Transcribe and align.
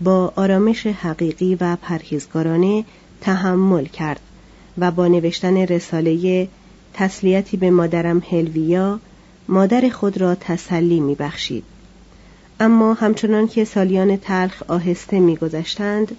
با 0.00 0.32
آرامش 0.36 0.86
حقیقی 0.86 1.54
و 1.60 1.76
پرهیزگارانه 1.76 2.84
تحمل 3.20 3.84
کرد 3.84 4.20
و 4.78 4.90
با 4.90 5.08
نوشتن 5.08 5.56
رساله 5.56 6.48
تسلیتی 6.94 7.56
به 7.56 7.70
مادرم 7.70 8.22
هلویا 8.30 9.00
مادر 9.48 9.88
خود 9.88 10.18
را 10.18 10.34
تسلی 10.34 11.00
می 11.00 11.14
بخشید. 11.14 11.64
اما 12.60 12.94
همچنان 12.94 13.48
که 13.48 13.64
سالیان 13.64 14.16
تلخ 14.16 14.62
آهسته 14.68 15.20
میگذشتند 15.20 16.16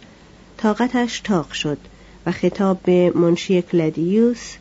طاقتش 0.57 1.19
طاق 1.19 1.51
شد 1.51 1.77
و 2.25 2.31
خطاب 2.31 2.79
به 2.83 3.11
منشی 3.15 3.61
کلادیوس 3.61 4.55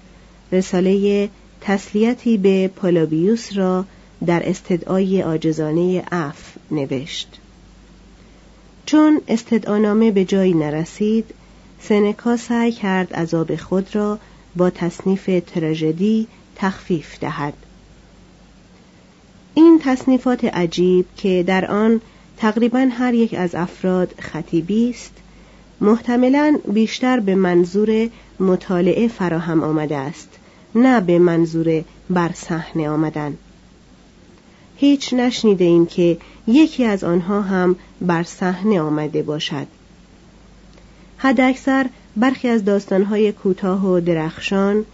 رساله 0.52 1.28
تسلیتی 1.60 2.36
به 2.36 2.68
پولوبیوس 2.69 3.56
را 3.56 3.84
در 4.26 4.48
استدعای 4.48 5.22
عاجزانه 5.22 6.03
عفو 6.12 6.56
نوشت 6.70 7.38
چون 8.88 9.21
استدعانامه 9.28 10.10
به 10.10 10.25
جایی 10.25 10.54
نرسید 10.54 11.25
سنکا 11.81 12.37
سعی 12.37 12.72
کرد 12.72 13.15
عذاب 13.15 13.56
خود 13.56 13.97
را 13.97 14.19
با 14.56 14.71
تصنیف 14.71 15.31
تراژدی 15.47 16.26
تخفیف 16.56 17.19
دهد. 17.21 17.53
این 19.54 19.81
تصنیفات 19.84 20.44
عجیب 20.44 21.06
که 21.16 21.44
در 21.47 21.71
آن 21.71 22.00
تقریبا 22.37 22.88
هر 22.93 23.15
یک 23.15 23.34
از 23.34 23.54
افراد 23.54 24.15
خطیبی 24.21 24.91
است 24.91 25.12
محتملا 25.81 26.59
بیشتر 26.72 27.21
به 27.21 27.34
منظور 27.34 28.09
مطالعه 28.41 29.09
فراهم 29.09 29.62
آمده 29.62 29.97
است 29.97 30.28
نه 30.75 31.00
به 31.00 31.19
منظور 31.19 31.84
بر 32.10 32.31
صحنه 32.34 32.88
آمدن. 32.88 33.37
هیچ 34.77 35.15
نشنیده 35.15 35.65
ایم 35.65 35.87
که 35.87 36.19
یکی 36.48 36.84
از 36.84 37.04
آنها 37.04 37.41
هم 37.41 37.76
بر 38.00 38.22
صحنه 38.22 38.81
آمده 38.81 39.22
باشد. 39.22 39.66
حداکثر 41.16 41.86
برخی 42.16 42.48
از 42.48 42.64
داستانهای 42.64 43.32
کوتاه 43.32 43.86
و 43.86 44.00
درخشان 44.00 44.84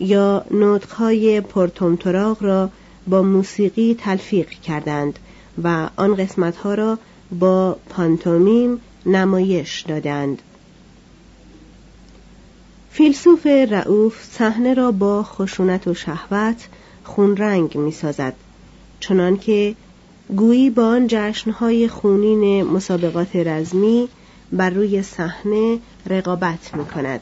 یا 0.00 0.44
نطقهای 0.50 1.40
پرتمتراغ 1.40 2.42
را 2.42 2.70
با 3.06 3.22
موسیقی 3.22 3.94
تلفیق 3.94 4.48
کردند 4.48 5.18
و 5.62 5.88
آن 5.96 6.14
قسمتها 6.14 6.74
را 6.74 6.98
با 7.38 7.76
پانتومیم 7.88 8.80
نمایش 9.06 9.80
دادند. 9.80 10.42
فیلسوف 12.90 13.46
رعوف 13.46 14.24
صحنه 14.30 14.74
را 14.74 14.92
با 14.92 15.22
خشونت 15.22 15.88
و 15.88 15.94
شهوت 15.94 16.68
خونرنگ 17.04 17.78
می 17.78 17.92
سازد 17.92 18.34
چنان 19.00 19.36
که 19.36 19.74
گویی 20.36 20.70
با 20.70 20.86
آن 20.86 21.06
جشنهای 21.08 21.88
خونین 21.88 22.62
مسابقات 22.62 23.36
رزمی 23.36 24.08
بر 24.52 24.70
روی 24.70 25.02
صحنه 25.02 25.78
رقابت 26.06 26.74
می 26.74 26.84
کند 26.84 27.20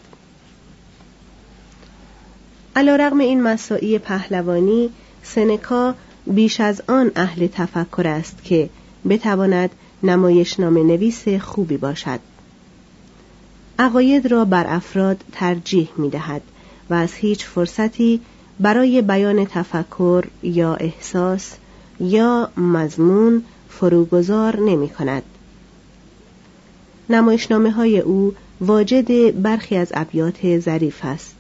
علا 2.77 2.97
رغم 2.97 3.19
این 3.19 3.43
مساعی 3.43 3.99
پهلوانی 3.99 4.91
سنکا 5.23 5.95
بیش 6.27 6.61
از 6.61 6.83
آن 6.89 7.11
اهل 7.17 7.47
تفکر 7.47 8.09
است 8.09 8.45
که 8.45 8.71
بتواند 9.09 9.71
نمایشنامه 10.03 10.83
نویس 10.83 11.29
خوبی 11.29 11.77
باشد. 11.77 12.21
عقاید 13.79 14.27
را 14.27 14.45
بر 14.45 14.67
افراد 14.69 15.25
ترجیح 15.33 15.89
می 15.97 16.11
دهد 16.11 16.43
و 16.91 16.95
از 16.95 17.15
هیچ 17.15 17.45
فرصتی 17.45 18.21
برای 18.61 19.03
بیان 19.03 19.45
تفکر 19.45 20.25
یا 20.43 20.75
احساس 20.75 21.53
یا 22.01 22.51
مضمون 22.57 23.45
فروگذار 23.69 24.61
نمی 24.61 24.89
کند. 24.89 25.23
نمایشنامه 27.11 27.71
های 27.71 28.01
او 28.01 28.35
واجد 28.61 29.41
برخی 29.43 29.77
از 29.77 29.89
ابیات 29.95 30.59
ظریف 30.59 31.01
است. 31.03 31.37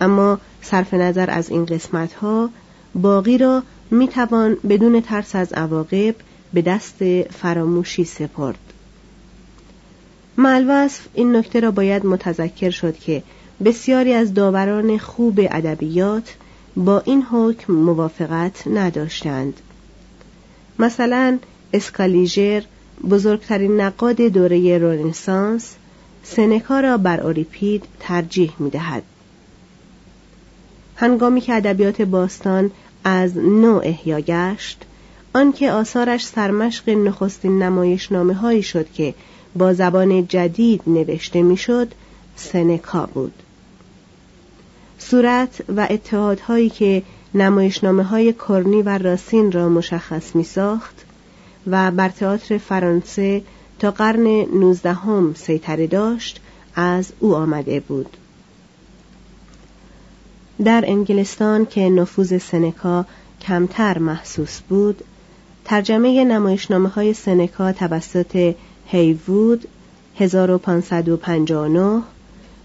اما 0.00 0.38
صرف 0.62 0.94
نظر 0.94 1.30
از 1.30 1.50
این 1.50 1.64
قسمت 1.64 2.12
ها 2.12 2.50
باقی 2.94 3.38
را 3.38 3.62
می 3.90 4.08
توان 4.08 4.56
بدون 4.68 5.00
ترس 5.00 5.36
از 5.36 5.52
عواقب 5.52 6.14
به 6.52 6.62
دست 6.62 7.22
فراموشی 7.22 8.04
سپرد. 8.04 8.58
ملوصف 10.36 11.08
این 11.14 11.36
نکته 11.36 11.60
را 11.60 11.70
باید 11.70 12.06
متذکر 12.06 12.70
شد 12.70 12.96
که 12.96 13.22
بسیاری 13.64 14.12
از 14.12 14.34
داوران 14.34 14.98
خوب 14.98 15.40
ادبیات 15.42 16.34
با 16.76 17.00
این 17.00 17.22
حکم 17.22 17.72
موافقت 17.72 18.66
نداشتند. 18.66 19.60
مثلا 20.78 21.38
اسکالیژر 21.72 22.62
بزرگترین 23.10 23.80
نقاد 23.80 24.16
دوره 24.16 24.78
رونسانس 24.78 25.74
سنکا 26.22 26.80
را 26.80 26.98
بر 26.98 27.20
اوریپید 27.20 27.84
ترجیح 28.00 28.52
می 28.58 28.70
دهد. 28.70 29.02
هنگامی 30.96 31.40
که 31.40 31.54
ادبیات 31.54 32.02
باستان 32.02 32.70
از 33.04 33.36
نوع 33.36 33.82
احیا 33.84 34.20
گشت 34.20 34.84
آنکه 35.34 35.70
آثارش 35.70 36.26
سرمشق 36.26 36.88
نخستین 36.88 37.62
نمایشنامه 37.62 38.34
هایی 38.34 38.62
شد 38.62 38.92
که 38.92 39.14
با 39.56 39.74
زبان 39.74 40.26
جدید 40.26 40.82
نوشته 40.86 41.42
می‌شد 41.42 41.92
سنکا 42.36 43.06
بود 43.06 43.32
صورت 44.98 45.64
و 45.76 45.86
اتحادهایی 45.90 46.70
که 46.70 47.02
نمایشنامه 47.34 48.02
های 48.02 48.32
کرنی 48.32 48.82
و 48.82 48.98
راسین 48.98 49.52
را 49.52 49.68
مشخص 49.68 50.36
می 50.36 50.44
ساخت 50.44 51.04
و 51.66 51.90
بر 51.90 52.08
تئاتر 52.08 52.58
فرانسه 52.58 53.42
تا 53.78 53.90
قرن 53.90 54.26
نوزدهم 54.58 55.34
سیطره 55.34 55.86
داشت 55.86 56.40
از 56.74 57.12
او 57.20 57.34
آمده 57.34 57.80
بود. 57.80 58.16
در 60.64 60.84
انگلستان 60.86 61.66
که 61.66 61.88
نفوذ 61.88 62.38
سنکا 62.38 63.06
کمتر 63.40 63.98
محسوس 63.98 64.60
بود 64.60 65.04
ترجمه 65.64 66.24
نمایشنامه 66.24 66.88
های 66.88 67.14
سنکا 67.14 67.72
توسط 67.72 68.54
هیوود 68.86 69.68
1559 70.18 72.02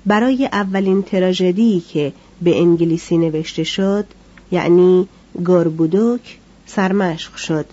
برای 0.05 0.45
اولین 0.45 1.03
تراژدی 1.03 1.79
که 1.79 2.13
به 2.41 2.57
انگلیسی 2.57 3.17
نوشته 3.17 3.63
شد 3.63 4.05
یعنی 4.51 5.07
گوربودوک 5.45 6.37
سرمشق 6.65 7.35
شد 7.35 7.65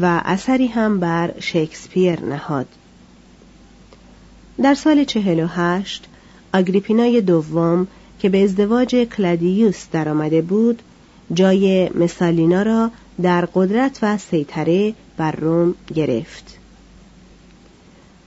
و 0.00 0.22
اثری 0.24 0.66
هم 0.66 1.00
بر 1.00 1.34
شکسپیر 1.40 2.20
نهاد. 2.20 2.66
در 4.62 4.74
سال 4.74 5.04
چهل 5.04 5.40
و 5.40 5.46
هشت 5.46 6.06
آگریپینای 6.54 7.20
دوم 7.20 7.86
که 8.18 8.28
به 8.28 8.44
ازدواج 8.44 8.94
کلادیوس 8.96 9.86
درآمده 9.92 10.42
بود 10.42 10.82
جای 11.34 11.90
مسالینا 11.94 12.62
را 12.62 12.90
در 13.22 13.48
قدرت 13.54 13.98
و 14.02 14.18
سیطره 14.18 14.94
بر 15.16 15.32
روم 15.32 15.74
گرفت. 15.94 16.58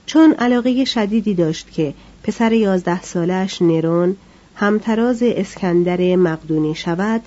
چون 0.06 0.32
علاقه 0.32 0.84
شدیدی 0.84 1.34
داشت 1.34 1.70
که 1.70 1.94
پسر 2.22 2.52
یازده 2.52 3.02
سالش 3.02 3.62
نرون 3.62 4.16
همتراز 4.54 5.22
اسکندر 5.22 6.16
مقدونی 6.16 6.74
شود 6.74 7.22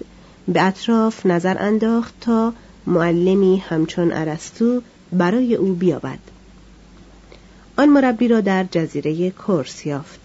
به 0.47 0.63
اطراف 0.63 1.25
نظر 1.25 1.57
انداخت 1.59 2.13
تا 2.21 2.53
معلمی 2.87 3.57
همچون 3.57 4.11
ارسطو 4.13 4.81
برای 5.11 5.55
او 5.55 5.73
بیابد. 5.73 6.19
آن 7.77 7.89
مربی 7.89 8.27
را 8.27 8.41
در 8.41 8.65
جزیره 8.71 9.29
کورس 9.29 9.85
یافت. 9.85 10.19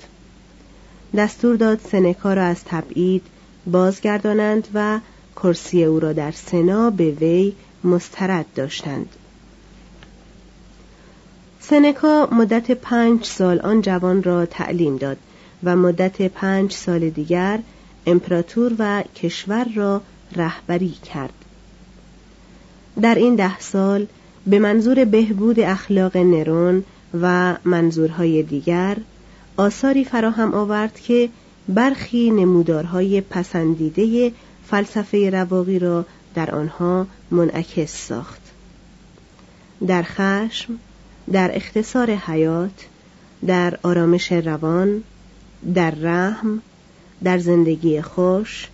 دستور 1.17 1.57
داد 1.57 1.81
سنکا 1.93 2.35
را 2.35 2.43
از 2.43 2.65
تبعید 2.65 3.23
بازگردانند 3.67 4.69
و 4.75 5.01
کرسی 5.37 5.85
او 5.85 6.01
را 6.01 6.13
در 6.13 6.31
سنا 6.31 6.91
به 6.91 7.11
وی 7.11 7.53
مسترد 7.85 8.47
داشتند. 8.55 9.09
سنکا 11.61 12.29
مدت 12.33 12.71
پنج 12.71 13.25
سال 13.25 13.61
آن 13.61 13.83
جوان 13.83 14.23
را 14.23 14.47
تعلیم 14.47 14.97
داد 14.97 15.17
و 15.65 15.77
مدت 15.77 16.23
پنج 16.23 16.73
سال 16.73 17.11
دیگر 17.11 17.59
امپراتور 18.11 18.73
و 18.79 19.03
کشور 19.17 19.67
را 19.75 20.03
رهبری 20.37 20.97
کرد. 21.15 21.33
در 23.01 23.15
این 23.15 23.37
ده 23.37 23.61
سال 23.61 24.07
به 24.47 24.59
منظور 24.59 25.05
بهبود 25.05 25.61
اخلاق 25.61 26.17
نرون 26.17 26.85
و 27.21 27.57
منظورهای 27.65 28.43
دیگر 28.43 28.97
آثاری 29.57 30.05
فراهم 30.05 30.55
آورد 30.55 31.01
که 31.01 31.29
برخی 31.69 32.31
نمودارهای 32.31 33.21
پسندیده 33.21 34.33
فلسفه 34.67 35.31
رواقی 35.31 35.79
را 35.79 36.05
در 36.35 36.51
آنها 36.55 37.07
منعکس 37.31 38.09
ساخت. 38.09 38.41
در 39.87 40.03
خشم 40.03 40.79
در 41.33 41.57
اختصار 41.57 42.11
حیات 42.11 42.87
در 43.47 43.79
آرامش 43.83 44.33
روان 44.33 45.03
در 45.75 45.91
رحم 45.91 46.63
در 47.25 47.39
زندگی 47.39 48.03
خوش 48.03 48.69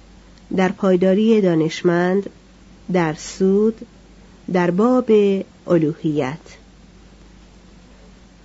در 0.57 0.73
پایداری 0.73 1.41
دانشمند 1.41 2.31
در 2.93 3.15
سود 3.15 3.87
در 4.53 4.71
باب 4.71 5.11
الوهیت 5.67 6.39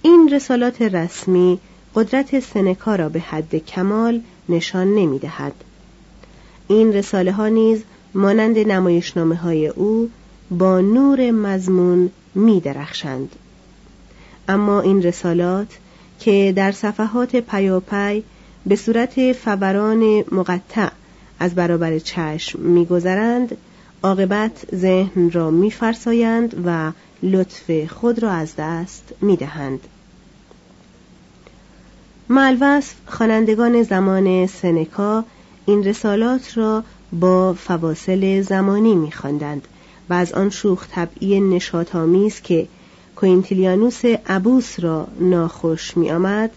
این 0.01 0.29
رسالات 0.33 0.81
رسمی 0.81 1.59
قدرت 1.95 2.39
سنکا 2.39 2.95
را 2.95 3.09
به 3.09 3.19
حد 3.19 3.55
کمال 3.55 4.21
نشان 4.49 4.95
نمی 4.95 5.19
دهد. 5.19 5.53
این 6.67 6.93
رساله 6.93 7.31
ها 7.31 7.47
نیز 7.47 7.83
مانند 8.13 8.57
نمایشنامه 8.57 9.35
های 9.35 9.67
او 9.67 10.09
با 10.51 10.81
نور 10.81 11.31
مضمون 11.31 12.09
می 12.35 12.59
درخشند. 12.59 13.35
اما 14.47 14.81
این 14.81 15.03
رسالات 15.03 15.77
که 16.19 16.53
در 16.55 16.71
صفحات 16.71 17.35
پیاپی 17.35 18.23
به 18.69 18.75
صورت 18.75 19.33
فوران 19.33 20.23
مقطع 20.31 20.89
از 21.39 21.55
برابر 21.55 21.99
چشم 21.99 22.59
میگذرند 22.59 23.57
عاقبت 24.03 24.75
ذهن 24.75 25.31
را 25.31 25.51
میفرسایند 25.51 26.63
و 26.65 26.91
لطف 27.23 27.91
خود 27.93 28.23
را 28.23 28.31
از 28.31 28.53
دست 28.57 29.13
می‌دهند. 29.21 29.79
ملوصف 32.29 32.93
خوانندگان 33.05 33.83
زمان 33.83 34.47
سنکا 34.47 35.23
این 35.65 35.83
رسالات 35.83 36.57
را 36.57 36.83
با 37.19 37.53
فواصل 37.53 38.41
زمانی 38.41 38.95
میخواندند 38.95 39.67
و 40.09 40.13
از 40.13 40.33
آن 40.33 40.49
شوخ 40.49 40.87
طبعی 40.91 41.39
نشاطآمیز 41.39 42.41
که 42.41 42.67
کوینتیلیانوس 43.15 44.01
ابوس 44.27 44.79
را 44.79 45.07
ناخوش 45.19 45.97
می 45.97 46.11
آمد 46.11 46.51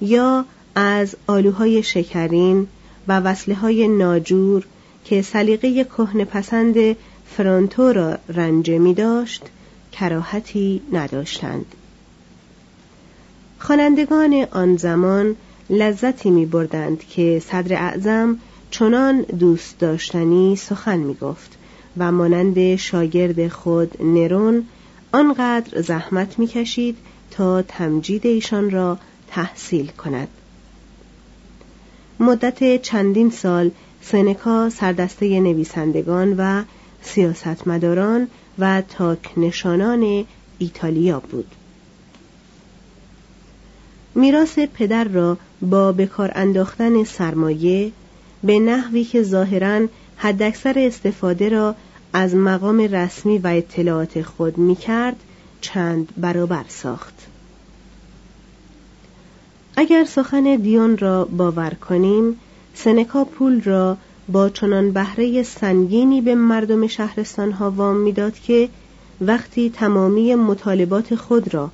یا 0.00 0.44
از 0.80 1.16
آلوهای 1.26 1.82
شکرین 1.82 2.66
و 3.08 3.20
وصله 3.20 3.54
های 3.54 3.88
ناجور 3.88 4.66
که 5.04 5.22
سلیقه 5.22 5.84
کهن 5.84 6.24
پسند 6.24 6.96
فرانتو 7.26 7.92
را 7.92 8.18
رنجه 8.28 8.78
می 8.78 8.94
داشت 8.94 9.42
کراهتی 9.92 10.82
نداشتند. 10.92 11.66
خوانندگان 13.58 14.46
آن 14.50 14.76
زمان 14.76 15.36
لذتی 15.70 16.30
می 16.30 16.46
بردند 16.46 17.04
که 17.04 17.42
صدر 17.50 17.74
اعظم 17.76 18.38
چنان 18.70 19.20
دوست 19.22 19.78
داشتنی 19.78 20.56
سخن 20.56 20.98
می 20.98 21.14
گفت 21.14 21.58
و 21.96 22.12
مانند 22.12 22.76
شاگرد 22.76 23.48
خود 23.48 24.02
نرون 24.02 24.64
آنقدر 25.12 25.82
زحمت 25.82 26.38
می‌کشید 26.38 26.96
تا 27.30 27.62
تمجید 27.62 28.26
ایشان 28.26 28.70
را 28.70 28.98
تحصیل 29.28 29.86
کند. 29.86 30.28
مدت 32.20 32.82
چندین 32.82 33.30
سال 33.30 33.70
سنکا 34.02 34.70
سردسته 34.70 35.40
نویسندگان 35.40 36.34
و 36.38 36.62
سیاستمداران 37.02 38.28
و 38.58 38.82
تاک 38.88 39.38
نشانان 39.38 40.24
ایتالیا 40.58 41.20
بود. 41.20 41.46
میراث 44.14 44.58
پدر 44.58 45.04
را 45.04 45.36
با 45.60 45.92
بکار 45.92 46.32
انداختن 46.34 47.04
سرمایه 47.04 47.92
به 48.44 48.58
نحوی 48.58 49.04
که 49.04 49.22
ظاهرا 49.22 49.86
حداکثر 50.16 50.74
استفاده 50.78 51.48
را 51.48 51.74
از 52.12 52.34
مقام 52.34 52.80
رسمی 52.80 53.38
و 53.38 53.46
اطلاعات 53.46 54.22
خود 54.22 54.58
می 54.58 54.76
کرد 54.76 55.16
چند 55.60 56.08
برابر 56.16 56.64
ساخت. 56.68 57.14
اگر 59.80 60.04
سخن 60.04 60.56
دیون 60.56 60.98
را 60.98 61.24
باور 61.24 61.70
کنیم 61.70 62.40
سنکا 62.74 63.24
پول 63.24 63.62
را 63.62 63.96
با 64.28 64.48
چنان 64.48 64.92
بهره 64.92 65.42
سنگینی 65.42 66.20
به 66.20 66.34
مردم 66.34 66.86
شهرستان 66.86 67.52
ها 67.52 67.70
وام 67.70 67.96
می‌داد 67.96 68.34
که 68.34 68.68
وقتی 69.20 69.70
تمامی 69.70 70.34
مطالبات 70.34 71.14
خود 71.14 71.54
را 71.54 71.70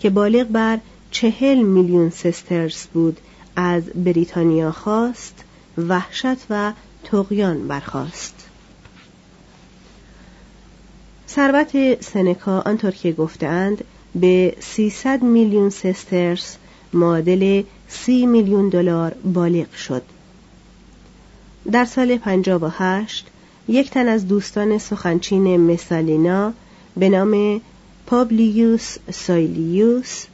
که 0.00 0.10
بالغ 0.10 0.46
بر 0.46 0.78
چهل 1.10 1.62
میلیون 1.62 2.10
سسترس 2.10 2.86
بود 2.86 3.20
از 3.56 3.82
بریتانیا 3.84 4.72
خواست 4.72 5.44
وحشت 5.88 6.38
و 6.50 6.72
تقیان 7.04 7.68
برخاست. 7.68 8.34
ثروت 11.28 12.02
سنکا 12.02 12.60
آنطور 12.60 12.90
که 12.90 13.12
گفتند 13.12 13.84
به 14.14 14.56
300 14.60 15.22
میلیون 15.22 15.70
سسترس 15.70 16.56
معادل 16.92 17.62
30 17.88 18.26
میلیون 18.26 18.68
دلار 18.68 19.14
بالغ 19.24 19.72
شد. 19.72 20.02
در 21.72 21.84
سال 21.84 22.16
58 22.16 23.26
یک 23.68 23.90
تن 23.90 24.08
از 24.08 24.28
دوستان 24.28 24.78
سخنچین 24.78 25.72
مسالینا 25.72 26.52
به 26.96 27.08
نام 27.08 27.60
پابلیوس 28.06 28.96
سایلیوس 29.12 30.24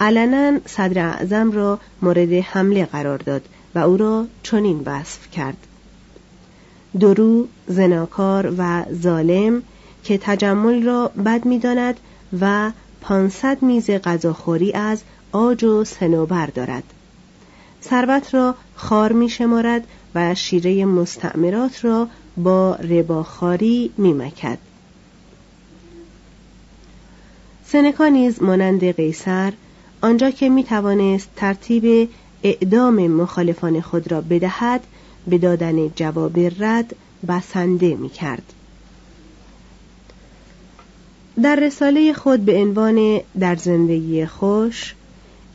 علنا 0.00 0.60
صدر 0.66 1.06
اعظم 1.06 1.52
را 1.52 1.78
مورد 2.02 2.32
حمله 2.32 2.84
قرار 2.84 3.18
داد 3.18 3.42
و 3.74 3.78
او 3.78 3.96
را 3.96 4.26
چنین 4.42 4.82
وصف 4.86 5.30
کرد. 5.30 5.56
درو 7.00 7.46
زناکار 7.66 8.54
و 8.58 8.84
ظالم 8.92 9.62
که 10.04 10.18
تجمل 10.18 10.82
را 10.82 11.08
بد 11.08 11.44
می‌داند 11.44 12.00
و 12.40 12.72
پانصد 13.00 13.62
میز 13.62 13.90
غذاخوری 13.90 14.72
از 14.72 15.02
آج 15.32 15.64
و 15.64 15.84
سنوبر 15.84 16.46
دارد 16.46 16.84
ثروت 17.82 18.34
را 18.34 18.54
خار 18.74 19.12
می 19.12 19.28
شمارد 19.28 19.86
و 20.14 20.34
شیره 20.34 20.84
مستعمرات 20.84 21.84
را 21.84 22.08
با 22.36 22.74
رباخاری 22.74 23.90
می 23.96 24.12
مکد. 24.12 24.58
سنکا 27.64 28.08
نیز 28.08 28.42
مانند 28.42 28.84
قیصر 28.96 29.52
آنجا 30.00 30.30
که 30.30 30.48
می 30.48 30.64
توانست 30.64 31.28
ترتیب 31.36 32.10
اعدام 32.42 33.06
مخالفان 33.06 33.80
خود 33.80 34.12
را 34.12 34.20
بدهد 34.20 34.80
به 35.26 35.38
دادن 35.38 35.88
جواب 35.88 36.38
رد 36.58 36.96
بسنده 37.28 37.94
می 37.94 38.08
کرد. 38.08 38.52
در 41.42 41.56
رساله 41.56 42.12
خود 42.12 42.44
به 42.44 42.54
عنوان 42.62 43.20
در 43.40 43.56
زندگی 43.56 44.26
خوش 44.26 44.94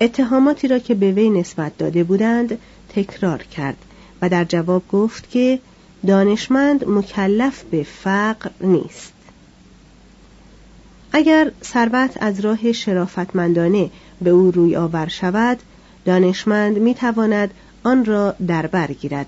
اتهاماتی 0.03 0.67
را 0.67 0.79
که 0.79 0.95
به 0.95 1.11
وی 1.11 1.29
نسبت 1.29 1.77
داده 1.77 2.03
بودند 2.03 2.57
تکرار 2.89 3.43
کرد 3.43 3.77
و 4.21 4.29
در 4.29 4.43
جواب 4.43 4.83
گفت 4.91 5.29
که 5.29 5.59
دانشمند 6.07 6.87
مکلف 6.87 7.63
به 7.63 7.83
فقر 7.83 8.49
نیست. 8.61 9.13
اگر 11.11 11.51
ثروت 11.63 12.17
از 12.21 12.39
راه 12.39 12.71
شرافتمندانه 12.71 13.89
به 14.21 14.29
او 14.29 14.51
روی 14.51 14.75
آور 14.75 15.07
شود 15.07 15.59
دانشمند 16.05 16.77
می‌تواند 16.77 17.53
آن 17.83 18.05
را 18.05 18.35
در 18.47 18.67
بر 18.67 18.87
گیرد. 18.87 19.27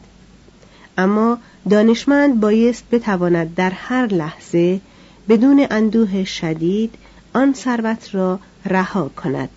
اما 0.98 1.38
دانشمند 1.70 2.39
بایست 2.39 2.84
بتواند 2.91 3.55
در 3.55 3.70
هر 3.70 4.08
لحظه 4.08 4.82
بدون 5.29 5.67
اندوه 5.72 6.24
شدید 6.24 6.94
آن 7.34 7.53
ثروت 7.53 8.15
را 8.15 8.39
رها 8.65 9.10
کند. 9.10 9.50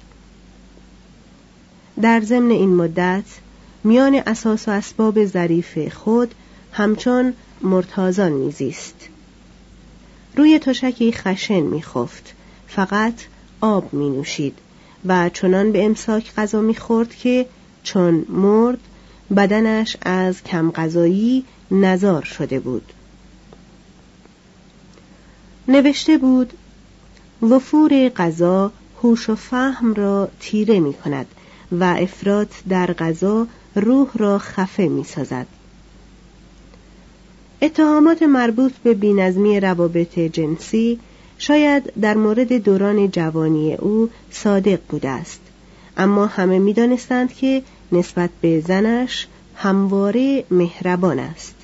در 2.03 2.21
ضمن 2.21 2.51
این 2.51 2.75
مدت 2.75 3.25
میان 3.85 4.23
اساس 4.27 4.69
و 4.69 4.71
اسباب 4.71 5.25
ظریف 5.25 5.95
خود 5.95 6.35
همچون 6.73 7.33
مرتازان 7.63 8.33
میزیست. 8.33 9.09
روی 10.37 10.59
تشکی 10.59 11.13
خشن 11.13 11.61
میخفت. 11.61 12.35
فقط 12.69 13.15
آب 13.61 13.93
می 13.93 14.11
نوشید 14.11 14.59
و 15.07 15.29
چنان 15.29 15.73
به 15.73 15.85
امساک 15.85 16.35
غذا 16.35 16.61
می‌خورد 16.61 17.15
که 17.15 17.47
چون 17.83 18.27
مرد 18.29 18.79
بدنش 19.37 19.97
از 20.03 20.43
کم 20.43 20.71
غذایی 20.71 21.45
نزار 21.71 22.23
شده 22.23 22.61
بود. 22.61 22.93
نوشته 25.69 26.19
بود 26.19 26.53
وفور 27.43 28.09
غذا 28.09 28.73
هوش 29.03 29.31
و 29.31 29.35
فهم 29.35 29.95
را 29.95 30.29
تیره 30.41 30.81
می 30.81 30.95
کند 30.95 31.27
و 31.73 31.85
افراد 31.85 32.49
در 32.69 32.93
غذا 32.93 33.47
روح 33.75 34.09
را 34.17 34.39
خفه 34.39 34.89
می 34.89 35.05
سازد. 35.05 35.47
اتهامات 37.63 38.23
مربوط 38.23 38.73
به 38.73 38.95
بینظمی 38.95 39.61
روابط 39.61 40.19
جنسی 40.19 40.99
شاید 41.39 41.93
در 42.01 42.15
مورد 42.15 42.53
دوران 42.53 43.11
جوانی 43.11 43.75
او 43.75 44.11
صادق 44.31 44.81
بوده 44.89 45.09
است. 45.09 45.41
اما 45.97 46.27
همه 46.27 46.59
می 46.59 46.73
دانستند 46.73 47.35
که 47.35 47.63
نسبت 47.93 48.31
به 48.41 48.61
زنش 48.61 49.27
همواره 49.57 50.45
مهربان 50.51 51.19
است. 51.19 51.55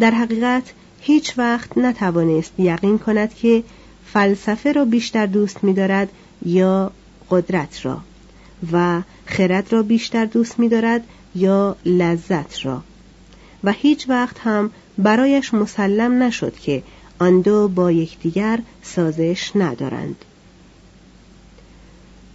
در 0.00 0.10
حقیقت 0.10 0.62
هیچ 1.00 1.38
وقت 1.38 1.78
نتوانست 1.78 2.52
یقین 2.58 2.98
کند 2.98 3.34
که 3.34 3.62
فلسفه 4.06 4.72
را 4.72 4.84
بیشتر 4.84 5.26
دوست 5.26 5.64
می 5.64 5.74
دارد 5.74 6.08
یا 6.46 6.90
قدرت 7.30 7.86
را. 7.86 8.00
و 8.72 9.02
خرد 9.26 9.72
را 9.72 9.82
بیشتر 9.82 10.24
دوست 10.24 10.58
می 10.58 10.68
دارد 10.68 11.04
یا 11.34 11.76
لذت 11.86 12.66
را. 12.66 12.82
و 13.64 13.72
هیچ 13.72 14.08
وقت 14.08 14.38
هم 14.38 14.70
برایش 14.98 15.54
مسلم 15.54 16.22
نشد 16.22 16.56
که 16.56 16.82
آن 17.18 17.40
دو 17.40 17.68
با 17.68 17.92
یکدیگر 17.92 18.60
سازش 18.82 19.52
ندارند. 19.54 20.16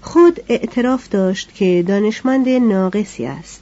خود 0.02 0.40
اعتراف 0.50 1.10
داشت 1.10 1.54
که 1.56 1.84
دانشمند 1.88 2.50
ناقصی 2.50 3.26
است. 3.26 3.62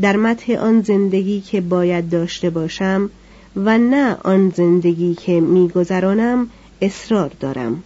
در 0.00 0.16
متح 0.16 0.54
آن 0.54 0.82
زندگی 0.82 1.40
که 1.40 1.60
باید 1.60 2.10
داشته 2.10 2.50
باشم 2.50 3.10
و 3.56 3.78
نه 3.78 4.16
آن 4.24 4.50
زندگی 4.56 5.14
که 5.14 5.40
میگذرانم 5.40 6.50
اصرار 6.82 7.32
دارم. 7.40 7.82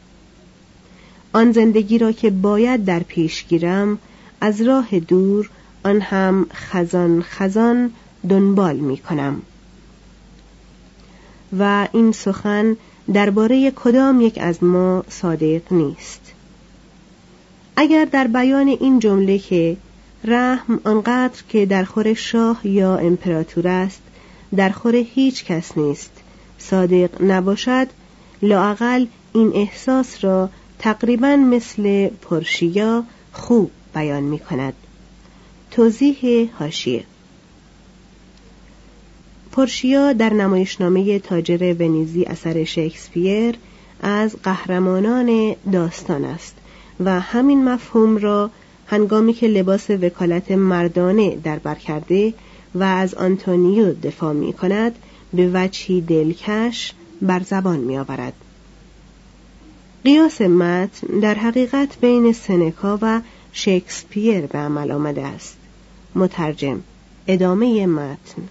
آن 1.35 1.53
زندگی 1.53 1.99
را 1.99 2.12
که 2.12 2.31
باید 2.31 2.85
در 2.85 3.00
پیش 3.00 3.45
گیرم 3.49 3.99
از 4.41 4.62
راه 4.62 5.00
دور 5.00 5.50
آن 5.85 6.00
هم 6.00 6.47
خزان 6.53 7.23
خزان 7.23 7.91
دنبال 8.29 8.76
می 8.76 8.97
کنم. 8.97 9.43
و 11.59 11.88
این 11.93 12.12
سخن 12.12 12.76
درباره 13.12 13.71
کدام 13.71 14.21
یک 14.21 14.38
از 14.38 14.64
ما 14.64 15.05
صادق 15.09 15.73
نیست. 15.73 16.33
اگر 17.76 18.05
در 18.05 18.26
بیان 18.26 18.69
این 18.69 18.99
جمله 18.99 19.38
که 19.38 19.76
رحم 20.25 20.81
آنقدر 20.85 21.43
که 21.49 21.67
در 21.67 21.85
خور 21.85 22.14
شاه 22.14 22.67
یا 22.67 22.97
امپراتور 22.97 23.69
است 23.69 24.03
در 24.57 24.71
خور 24.71 24.97
هیچ 24.97 25.45
کس 25.45 25.79
نیست 25.79 26.12
صادق 26.59 27.23
نباشد 27.23 27.87
لاقل 28.43 29.07
این 29.33 29.53
احساس 29.55 30.25
را 30.25 30.50
تقریبا 30.85 31.37
مثل 31.37 32.09
پرشیا 32.09 33.05
خوب 33.33 33.71
بیان 33.95 34.23
می 34.23 34.38
کند 34.38 34.73
توضیح 35.71 36.50
هاشیه 36.59 37.05
پرشیا 39.53 40.12
در 40.12 40.33
نمایشنامه 40.33 41.19
تاجر 41.19 41.75
ونیزی 41.79 42.25
اثر 42.25 42.64
شکسپیر 42.64 43.55
از 44.00 44.37
قهرمانان 44.43 45.57
داستان 45.73 46.25
است 46.25 46.55
و 47.00 47.21
همین 47.21 47.64
مفهوم 47.64 48.17
را 48.17 48.50
هنگامی 48.87 49.33
که 49.33 49.47
لباس 49.47 49.91
وکالت 49.91 50.50
مردانه 50.50 51.37
در 51.37 51.59
بر 51.59 51.75
کرده 51.75 52.35
و 52.75 52.83
از 52.83 53.14
آنتونیو 53.14 53.95
دفاع 53.95 54.33
می 54.33 54.53
کند 54.53 54.95
به 55.35 55.50
وجهی 55.55 56.00
دلکش 56.00 56.93
بر 57.23 57.43
زبان 57.43 57.79
می 57.79 57.99
آورد. 57.99 58.43
قیاس 60.04 60.40
متن 60.40 61.20
در 61.20 61.34
حقیقت 61.34 62.00
بین 62.00 62.32
سنکا 62.32 62.99
و 63.02 63.20
شکسپیر 63.52 64.46
به 64.46 64.58
عمل 64.58 64.90
آمده 64.90 65.26
است. 65.26 65.56
مترجم 66.14 66.80
ادامه 67.26 67.87
متن 67.87 68.42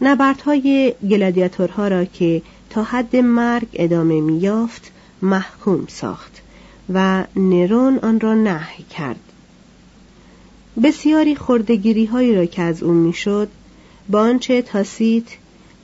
نبردهای 0.00 0.94
گلادیاتورها 1.10 1.88
را 1.88 2.04
که 2.04 2.42
تا 2.70 2.82
حد 2.82 3.16
مرگ 3.16 3.68
ادامه 3.72 4.20
میافت 4.20 4.92
محکوم 5.22 5.86
ساخت 5.88 6.42
و 6.94 7.24
نرون 7.36 7.98
آن 7.98 8.20
را 8.20 8.34
نهی 8.34 8.84
کرد 8.90 9.20
بسیاری 10.82 11.36
خردگیری 11.36 12.04
هایی 12.04 12.34
را 12.34 12.46
که 12.46 12.62
از 12.62 12.82
او 12.82 12.92
می‌شد 12.92 13.48
با 14.08 14.20
آنچه 14.20 14.62
تاسیت 14.62 15.24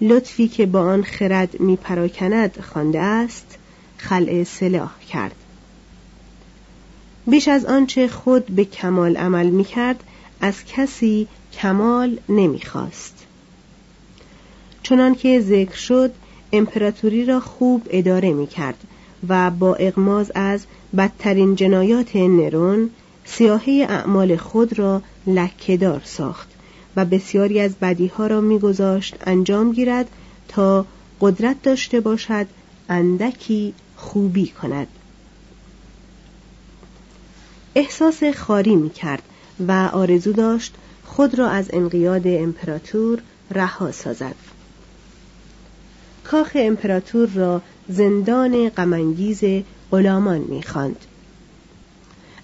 لطفی 0.00 0.48
که 0.48 0.66
با 0.66 0.80
آن 0.80 1.02
خرد 1.02 1.60
می 1.60 1.76
پراکند 1.76 2.60
خوانده 2.60 3.00
است 3.00 3.58
خلع 3.96 4.44
سلاح 4.44 4.90
کرد. 5.08 5.34
بیش 7.26 7.48
از 7.48 7.64
آنچه 7.64 8.08
خود 8.08 8.46
به 8.46 8.64
کمال 8.64 9.16
عمل 9.16 9.46
می 9.46 9.64
کرد 9.64 10.04
از 10.40 10.54
کسی 10.64 11.28
کمال 11.52 12.18
نمی 12.28 12.60
خواست 12.60 13.26
چنان 14.82 15.14
که 15.14 15.40
ذکر 15.40 15.76
شد 15.76 16.12
امپراتوری 16.52 17.24
را 17.24 17.40
خوب 17.40 17.82
اداره 17.90 18.32
می 18.32 18.46
کرد 18.46 18.78
و 19.28 19.50
با 19.50 19.74
اغماز 19.74 20.32
از 20.34 20.64
بدترین 20.96 21.54
جنایات 21.54 22.16
نرون 22.16 22.90
سیاهی 23.24 23.82
اعمال 23.82 24.36
خود 24.36 24.78
را 24.78 25.02
لکهدار 25.26 26.02
ساخت. 26.04 26.57
و 26.98 27.04
بسیاری 27.04 27.60
از 27.60 27.74
بدیها 27.76 28.26
را 28.26 28.40
میگذاشت 28.40 29.16
انجام 29.26 29.72
گیرد 29.72 30.08
تا 30.48 30.86
قدرت 31.20 31.62
داشته 31.62 32.00
باشد 32.00 32.46
اندکی 32.88 33.74
خوبی 33.96 34.46
کند. 34.46 34.86
احساس 37.74 38.24
خاری 38.24 38.76
می 38.76 38.90
کرد 38.90 39.22
و 39.68 39.72
آرزو 39.72 40.32
داشت 40.32 40.74
خود 41.04 41.38
را 41.38 41.48
از 41.48 41.70
انقیاد 41.72 42.22
امپراتور 42.26 43.22
رها 43.50 43.92
سازد. 43.92 44.34
کاخ 46.24 46.50
امپراتور 46.54 47.28
را 47.28 47.62
زندان 47.88 48.68
غمانگیز 48.68 49.44
غلامان 49.90 50.38
می‌خواند. 50.38 51.04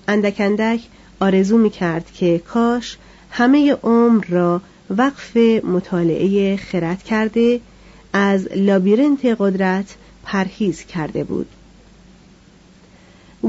اندک 0.09 0.37
اندک 0.39 0.81
آرزو 1.21 1.59
می 1.59 1.71
کرد 1.71 2.11
که 2.11 2.39
کاش 2.39 2.99
همه 3.37 3.73
عمر 3.83 4.25
را 4.29 4.61
وقف 4.91 5.37
مطالعه 5.65 6.57
خرد 6.57 7.03
کرده 7.03 7.61
از 8.13 8.49
لابیرنت 8.57 9.25
قدرت 9.39 9.95
پرهیز 10.25 10.85
کرده 10.85 11.25
بود 11.25 11.47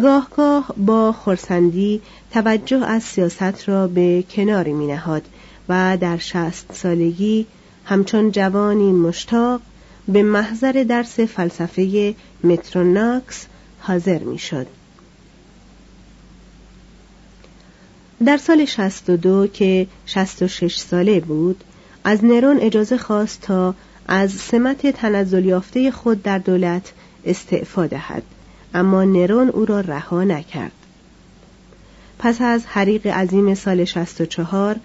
گاه 0.01 0.65
با 0.77 1.11
خورسندی 1.11 2.01
توجه 2.31 2.85
از 2.85 3.03
سیاست 3.03 3.69
را 3.69 3.87
به 3.87 4.23
کناری 4.29 4.73
می 4.73 4.87
نهاد 4.87 5.23
و 5.69 5.97
در 6.01 6.17
شست 6.17 6.73
سالگی 6.73 7.45
همچون 7.85 8.31
جوانی 8.31 8.91
مشتاق 8.91 9.61
به 10.07 10.23
محضر 10.23 10.85
درس 10.89 11.19
فلسفه 11.19 12.15
متروناکس 12.43 13.45
حاضر 13.79 14.19
می 14.19 14.37
شد. 14.39 14.67
در 18.23 18.37
سال 18.37 18.65
62 18.65 19.47
که 19.47 19.87
66 20.05 20.77
ساله 20.77 21.19
بود 21.19 21.63
از 22.03 22.25
نرون 22.25 22.57
اجازه 22.59 22.97
خواست 22.97 23.41
تا 23.41 23.75
از 24.07 24.31
سمت 24.31 24.87
تنزل 24.87 25.45
یافته 25.45 25.91
خود 25.91 26.23
در 26.23 26.37
دولت 26.37 26.93
استعفا 27.25 27.87
دهد 27.87 28.23
اما 28.73 29.03
نرون 29.03 29.49
او 29.49 29.65
را 29.65 29.79
رها 29.79 30.23
نکرد. 30.23 30.71
پس 32.19 32.41
از 32.41 32.65
حریق 32.65 33.07
عظیم 33.07 33.55
سال 33.55 33.85
64 33.85 34.75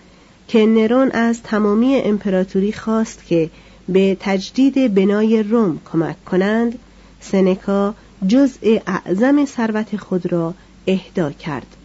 که 0.49 0.67
نرون 0.67 1.11
از 1.11 1.43
تمامی 1.43 1.97
امپراتوری 1.97 2.73
خواست 2.73 3.27
که 3.27 3.51
به 3.89 4.17
تجدید 4.21 4.95
بنای 4.95 5.43
روم 5.43 5.81
کمک 5.93 6.25
کنند 6.25 6.79
سنکا 7.21 7.95
جزء 8.27 8.79
اعظم 8.87 9.45
ثروت 9.45 9.97
خود 9.97 10.33
را 10.33 10.55
اهدا 10.87 11.31
کرد. 11.31 11.77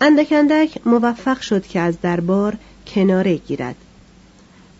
اندک 0.00 0.32
اندک 0.32 0.86
موفق 0.86 1.40
شد 1.40 1.66
که 1.66 1.80
از 1.80 2.00
دربار 2.00 2.56
کناره 2.86 3.36
گیرد. 3.36 3.76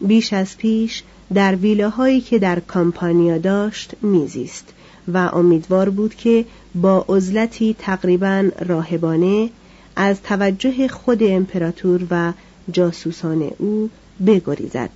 بیش 0.00 0.32
از 0.32 0.56
پیش 0.56 1.02
در 1.34 1.54
ویلاهایی 1.54 2.20
که 2.20 2.38
در 2.38 2.60
کامپانیا 2.60 3.38
داشت 3.38 3.92
میزیست 4.02 4.72
و 5.12 5.18
امیدوار 5.18 5.90
بود 5.90 6.14
که 6.14 6.44
با 6.74 7.04
عزلتی 7.08 7.76
تقریبا 7.78 8.48
راهبانه 8.66 9.50
از 9.96 10.22
توجه 10.22 10.88
خود 10.88 11.22
امپراتور 11.22 12.06
و 12.10 12.32
جاسوسان 12.72 13.50
او 13.58 13.90
بگریزد. 14.26 14.90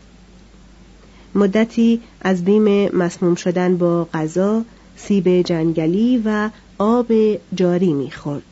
مدتی 1.35 2.01
از 2.21 2.45
بیم 2.45 2.97
مسموم 2.97 3.35
شدن 3.35 3.77
با 3.77 4.09
غذا 4.15 4.63
سیب 4.97 5.43
جنگلی 5.43 6.23
و 6.25 6.51
آب 6.79 7.07
جاری 7.55 7.93
می‌خورد. 7.93 8.50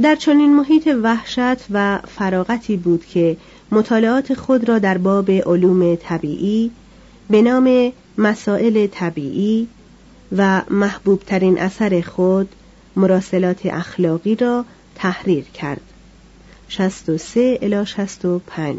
در 0.00 0.14
چنین 0.14 0.56
محیط 0.56 0.88
وحشت 1.02 1.66
و 1.70 1.98
فراغتی 1.98 2.76
بود 2.76 3.06
که 3.06 3.36
مطالعات 3.72 4.34
خود 4.34 4.68
را 4.68 4.78
در 4.78 4.98
باب 4.98 5.30
علوم 5.30 5.94
طبیعی 5.94 6.70
به 7.30 7.42
نام 7.42 7.92
مسائل 8.18 8.86
طبیعی 8.86 9.68
و 10.36 10.62
محبوبترین 10.70 11.58
اثر 11.58 12.00
خود 12.00 12.48
مراسلات 12.96 13.66
اخلاقی 13.66 14.34
را 14.34 14.64
تحریر 14.94 15.44
کرد. 15.44 15.80
63 16.68 17.58
الی 17.62 17.86
65 17.86 18.78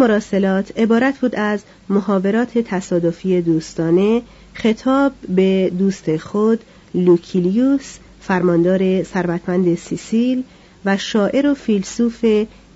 مراسلات 0.00 0.78
عبارت 0.78 1.18
بود 1.18 1.36
از 1.36 1.60
محاورات 1.88 2.58
تصادفی 2.58 3.40
دوستانه 3.40 4.22
خطاب 4.54 5.12
به 5.28 5.72
دوست 5.78 6.16
خود 6.16 6.60
لوکیلیوس 6.94 7.98
فرماندار 8.20 9.02
ثروتمند 9.02 9.74
سیسیل 9.74 10.42
و 10.84 10.96
شاعر 10.96 11.46
و 11.46 11.54
فیلسوف 11.54 12.24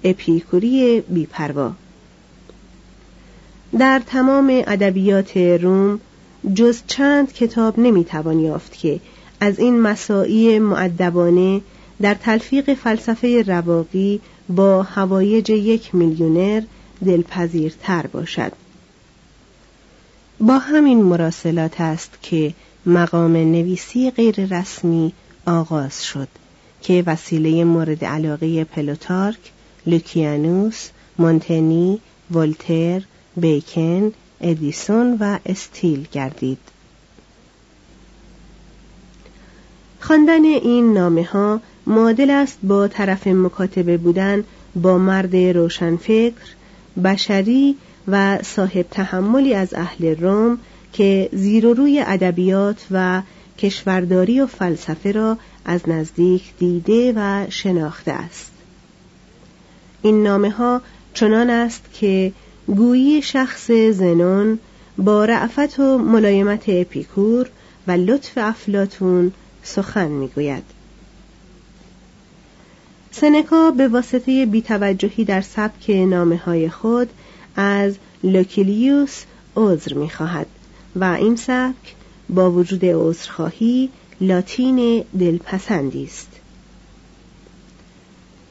اپیکوری 0.05 1.01
بیپروا. 1.01 1.73
در 3.79 4.03
تمام 4.07 4.63
ادبیات 4.67 5.37
روم 5.37 6.01
جز 6.55 6.81
چند 6.87 7.33
کتاب 7.33 7.79
نمی‌توان 7.79 8.41
یافت 8.41 8.79
که 8.79 9.01
از 9.41 9.59
این 9.59 9.81
مساعی 9.81 10.59
معدبانه 10.59 11.61
در 12.03 12.15
تلفیق 12.15 12.75
فلسفه 12.75 13.43
رواقی 13.43 14.21
با 14.49 14.83
هوایج 14.83 15.51
یک 15.51 15.95
میلیونر 15.95 16.63
دلپذیرتر 17.05 18.07
باشد 18.07 18.53
با 20.41 20.59
همین 20.59 21.03
مراسلات 21.03 21.81
است 21.81 22.19
که 22.23 22.55
مقام 22.87 23.37
نویسی 23.37 24.11
غیر 24.11 24.59
رسمی 24.61 25.13
آغاز 25.47 26.05
شد 26.05 26.29
که 26.83 27.03
وسیله 27.07 27.65
مورد 27.65 28.05
علاقه 28.05 28.65
پلوتارک، 28.65 29.39
لوکیانوس، 29.87 30.89
مونتنی، 31.19 32.01
ولتر، 32.31 33.03
بیکن، 33.37 34.13
ادیسون 34.41 35.17
و 35.21 35.39
استیل 35.47 36.07
گردید. 36.13 36.59
خواندن 40.01 40.45
این 40.45 40.93
نامه 40.93 41.25
ها 41.25 41.61
معادل 41.87 42.31
است 42.31 42.59
با 42.63 42.89
طرف 42.89 43.27
مکاتبه 43.27 43.97
بودن 43.97 44.45
با 44.77 44.99
مرد 44.99 45.37
روشنفکر 45.37 46.55
بشری 47.05 47.77
و 48.09 48.39
صاحب 48.43 48.87
تحملی 48.91 49.55
از 49.55 49.75
اهل 49.75 50.17
روم 50.17 50.59
که 50.93 51.29
زیر 51.33 51.67
و 51.67 51.75
روی 51.75 52.05
ادبیات 52.07 52.87
و 52.91 53.23
کشورداری 53.59 54.41
و 54.41 54.47
فلسفه 54.47 55.13
را 55.13 55.39
از 55.65 55.89
نزدیک 55.89 56.43
دیده 56.59 57.13
و 57.17 57.47
شناخته 57.51 58.13
است. 58.13 58.53
این 60.03 60.23
نامه 60.23 60.51
ها 60.51 60.81
چنان 61.15 61.51
است 61.51 61.85
که 61.93 62.33
گویی 62.67 63.23
شخص 63.23 63.71
زنون 63.71 64.59
با 64.99 65.25
رأفت 65.25 65.79
و 65.79 65.99
ملایمت 65.99 66.65
اپیکور 66.69 67.51
و 67.87 67.93
لطف 67.93 68.33
افلاطون 68.37 69.33
سخن 69.63 70.09
می‌گوید. 70.09 70.74
سنکا 73.21 73.71
به 73.71 73.89
واسطه 73.89 74.47
بیتوجهی 74.47 75.25
در 75.25 75.41
سبک 75.41 75.91
نامه 75.91 76.37
های 76.37 76.69
خود 76.69 77.11
از 77.57 77.95
لوکیلیوس 78.25 79.23
عذر 79.57 79.95
می‌خواهد 79.95 80.47
و 80.97 81.05
این 81.05 81.37
سبک 81.37 81.95
با 82.29 82.51
وجود 82.51 82.85
عذرخواهی 82.85 83.91
لاتین 84.21 85.05
دلپسندی 85.19 86.05
است. 86.05 86.29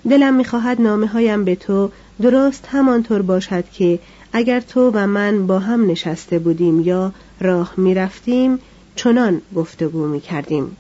دلم 0.09 0.33
می‌خواهد 0.33 0.81
نامه 0.81 1.07
هایم 1.07 1.45
به 1.45 1.55
تو 1.55 1.91
درست 2.21 2.67
همانطور 2.71 3.21
باشد 3.21 3.69
که 3.69 3.99
اگر 4.33 4.59
تو 4.59 4.91
و 4.93 5.07
من 5.07 5.47
با 5.47 5.59
هم 5.59 5.91
نشسته 5.91 6.39
بودیم 6.39 6.79
یا 6.79 7.11
راه 7.39 7.73
می‌رفتیم 7.77 8.59
چنان 8.95 9.41
گفتگو 9.55 10.07
می‌کردیم. 10.07 10.77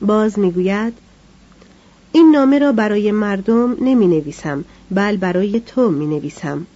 باز 0.00 0.38
می‌گوید 0.38 1.01
نامه 2.32 2.58
را 2.58 2.72
برای 2.72 3.12
مردم 3.12 3.76
نمی 3.80 4.06
نویسم 4.06 4.64
بل 4.90 5.16
برای 5.16 5.60
تو 5.60 5.90
می 5.90 6.06
نویسم 6.06 6.66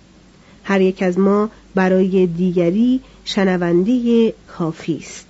هر 0.64 0.80
یک 0.80 1.02
از 1.02 1.18
ما 1.18 1.50
برای 1.74 2.26
دیگری 2.26 3.00
شنونده 3.24 4.34
کافی 4.58 4.96
است. 5.02 5.26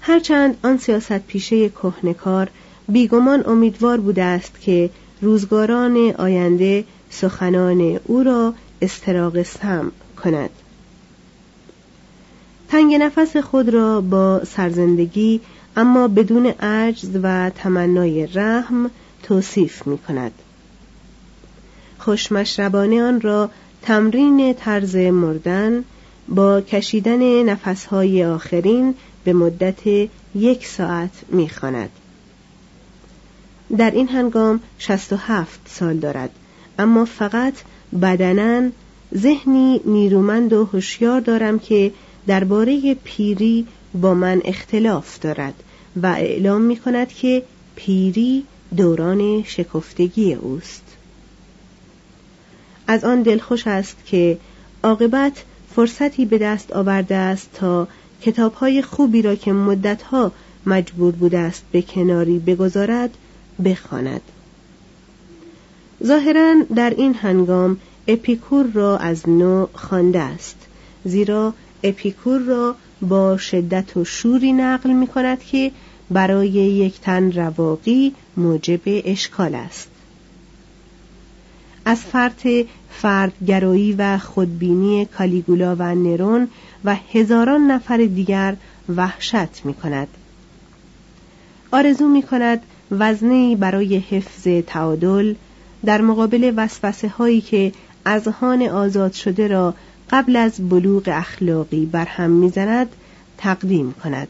هرچند 0.00 0.56
آن 0.62 0.78
سیاست 0.78 1.18
پیشه 1.18 1.68
کهنکار 1.68 2.50
بیگمان 2.88 3.46
امیدوار 3.46 4.00
بوده 4.00 4.22
است 4.22 4.60
که 4.60 4.90
روزگاران 5.22 5.96
آینده 5.96 6.84
سخنان 7.10 8.00
او 8.04 8.22
را 8.22 8.54
استراق 8.82 9.42
سم 9.42 9.92
کند. 10.22 10.50
تنگ 12.68 12.94
نفس 12.94 13.36
خود 13.36 13.68
را 13.68 14.00
با 14.00 14.44
سرزندگی 14.44 15.40
اما 15.76 16.08
بدون 16.08 16.46
عجز 16.46 17.10
و 17.22 17.50
تمنای 17.50 18.26
رحم 18.26 18.90
توصیف 19.22 19.86
می 19.86 19.98
کند 19.98 20.32
خوشمشربانه 21.98 23.02
آن 23.02 23.20
را 23.20 23.50
تمرین 23.82 24.54
طرز 24.54 24.96
مردن 24.96 25.84
با 26.28 26.60
کشیدن 26.60 27.42
نفسهای 27.42 28.24
آخرین 28.24 28.94
به 29.24 29.32
مدت 29.32 30.08
یک 30.34 30.66
ساعت 30.66 31.10
می‌خواند. 31.28 31.90
در 33.76 33.90
این 33.90 34.08
هنگام 34.08 34.60
شست 34.78 35.12
و 35.12 35.16
هفت 35.16 35.60
سال 35.68 35.96
دارد 35.96 36.30
اما 36.78 37.04
فقط 37.04 37.54
بدنن 38.02 38.72
ذهنی 39.16 39.80
نیرومند 39.84 40.52
و 40.52 40.64
هوشیار 40.64 41.20
دارم 41.20 41.58
که 41.58 41.92
درباره 42.26 42.94
پیری 42.94 43.66
با 43.94 44.14
من 44.14 44.40
اختلاف 44.44 45.18
دارد 45.20 45.54
و 46.02 46.06
اعلام 46.06 46.60
می 46.60 46.76
کند 46.76 47.08
که 47.08 47.42
پیری 47.76 48.44
دوران 48.76 49.42
شکفتگی 49.42 50.34
اوست 50.34 50.82
از 52.86 53.04
آن 53.04 53.22
دلخوش 53.22 53.66
است 53.66 53.96
که 54.06 54.38
عاقبت 54.84 55.44
فرصتی 55.76 56.26
به 56.26 56.38
دست 56.38 56.72
آورده 56.72 57.14
است 57.14 57.50
تا 57.54 57.88
کتابهای 58.22 58.82
خوبی 58.82 59.22
را 59.22 59.34
که 59.34 59.52
مدتها 59.52 60.32
مجبور 60.66 61.12
بوده 61.12 61.38
است 61.38 61.64
به 61.72 61.82
کناری 61.82 62.38
بگذارد 62.38 63.10
بخواند. 63.64 64.20
ظاهرا 66.04 66.54
در 66.76 66.90
این 66.90 67.14
هنگام 67.14 67.76
اپیکور 68.08 68.66
را 68.74 68.98
از 68.98 69.28
نو 69.28 69.66
خوانده 69.74 70.20
است 70.20 70.56
زیرا 71.04 71.54
اپیکور 71.82 72.40
را 72.40 72.76
با 73.04 73.36
شدت 73.36 73.96
و 73.96 74.04
شوری 74.04 74.52
نقل 74.52 74.90
می 74.90 75.06
کند 75.06 75.42
که 75.42 75.70
برای 76.10 76.50
یک 76.50 77.00
تن 77.00 77.32
رواقی 77.32 78.14
موجب 78.36 78.80
اشکال 78.84 79.54
است. 79.54 79.88
از 81.84 82.00
فرط 82.00 82.48
فردگرایی 82.90 83.92
و 83.92 84.18
خودبینی 84.18 85.04
کالیگولا 85.04 85.76
و 85.78 85.94
نرون 85.94 86.48
و 86.84 86.96
هزاران 87.12 87.70
نفر 87.70 87.96
دیگر 87.96 88.56
وحشت 88.96 89.64
می 89.64 89.74
کند 89.74 90.08
آرزو 91.72 92.08
می 92.08 92.22
کند 92.22 92.62
وزنی 92.90 93.56
برای 93.56 93.98
حفظ 93.98 94.48
تعادل 94.66 95.34
در 95.84 96.00
مقابل 96.00 96.52
وسوسه 96.56 97.08
هایی 97.08 97.40
که 97.40 97.72
از 98.04 98.28
هان 98.28 98.62
آزاد 98.62 99.12
شده 99.12 99.48
را 99.48 99.74
قبل 100.10 100.36
از 100.36 100.68
بلوغ 100.68 101.02
اخلاقی 101.06 101.86
برهم 101.86 102.30
می‌زند 102.30 102.88
تقدیم 103.38 103.92
کند 103.92 104.28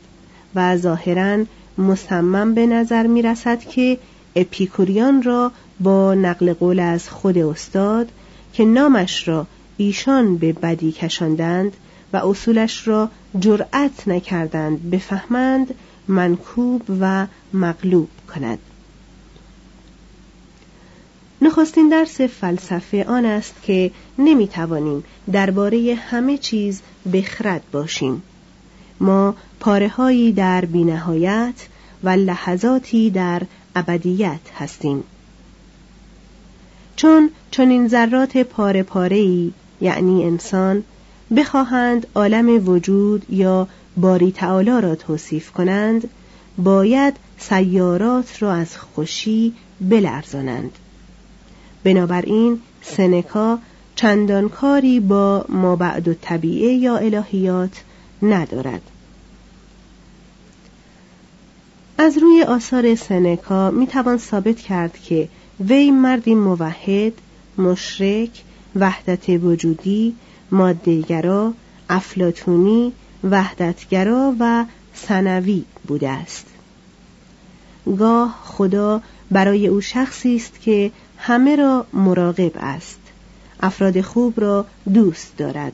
و 0.54 0.76
ظاهرا 0.76 1.44
مصمم 1.78 2.54
به 2.54 2.66
نظر 2.66 3.06
می 3.06 3.22
رسد 3.22 3.60
که 3.60 3.98
اپیکوریان 4.36 5.22
را 5.22 5.52
با 5.80 6.14
نقل 6.14 6.52
قول 6.52 6.80
از 6.80 7.08
خود 7.08 7.38
استاد 7.38 8.08
که 8.52 8.64
نامش 8.64 9.28
را 9.28 9.46
ایشان 9.76 10.36
به 10.36 10.52
بدی 10.52 10.92
کشاندند 10.92 11.72
و 12.12 12.16
اصولش 12.16 12.88
را 12.88 13.10
جرأت 13.38 14.08
نکردند 14.08 14.90
بفهمند 14.90 15.74
منکوب 16.08 16.82
و 17.00 17.26
مغلوب 17.52 18.08
کند. 18.34 18.58
نخستین 21.44 21.88
درس 21.88 22.20
فلسفه 22.20 23.04
آن 23.04 23.24
است 23.24 23.54
که 23.62 23.90
نمی 24.18 24.48
توانیم 24.48 25.04
درباره 25.32 25.98
همه 26.10 26.38
چیز 26.38 26.82
بخرد 27.12 27.62
باشیم. 27.72 28.22
ما 29.00 29.34
پاره 29.60 30.32
در 30.32 30.64
بینهایت 30.64 31.54
و 32.04 32.08
لحظاتی 32.08 33.10
در 33.10 33.42
ابدیت 33.76 34.40
هستیم. 34.58 35.04
چون 36.96 37.30
این 37.58 37.88
ذرات 37.88 38.36
پاره 38.36 38.82
پاره 38.82 39.16
ای 39.16 39.52
یعنی 39.80 40.24
انسان 40.24 40.84
بخواهند 41.36 42.06
عالم 42.14 42.68
وجود 42.68 43.26
یا 43.30 43.68
باری 43.96 44.32
تعالی 44.32 44.80
را 44.80 44.94
توصیف 44.94 45.50
کنند 45.50 46.08
باید 46.58 47.14
سیارات 47.38 48.42
را 48.42 48.52
از 48.52 48.76
خوشی 48.76 49.54
بلرزانند. 49.80 50.78
بنابراین 51.84 52.60
سنکا 52.82 53.58
چندان 53.94 54.48
کاری 54.48 55.00
با 55.00 55.44
مابعد 55.48 56.08
و 56.08 56.14
طبیعه 56.14 56.72
یا 56.72 56.96
الهیات 56.96 57.82
ندارد 58.22 58.82
از 61.98 62.18
روی 62.18 62.42
آثار 62.42 62.94
سنکا 62.94 63.70
می 63.70 63.86
توان 63.86 64.18
ثابت 64.18 64.60
کرد 64.60 64.98
که 64.98 65.28
وی 65.60 65.90
مردی 65.90 66.34
موحد، 66.34 67.12
مشرک، 67.58 68.42
وحدت 68.76 69.28
وجودی، 69.28 70.14
مادهگرا، 70.50 71.54
افلاتونی، 71.90 72.92
وحدتگرا 73.30 74.34
و 74.40 74.64
سنوی 74.94 75.64
بوده 75.86 76.10
است. 76.10 76.46
گاه 77.98 78.40
خدا 78.44 79.02
برای 79.30 79.66
او 79.66 79.80
شخصی 79.80 80.36
است 80.36 80.60
که 80.60 80.90
همه 81.18 81.56
را 81.56 81.86
مراقب 81.92 82.52
است. 82.56 83.00
افراد 83.60 84.00
خوب 84.00 84.40
را 84.40 84.66
دوست 84.94 85.36
دارد. 85.36 85.72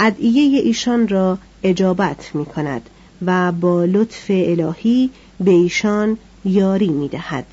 ادعیه 0.00 0.60
ایشان 0.60 1.08
را 1.08 1.38
اجابت 1.62 2.30
می 2.34 2.46
کند 2.46 2.90
و 3.26 3.52
با 3.52 3.84
لطف 3.84 4.24
الهی 4.28 5.10
به 5.40 5.50
ایشان 5.50 6.18
یاری 6.44 6.88
می 6.88 7.08
دهد. 7.08 7.46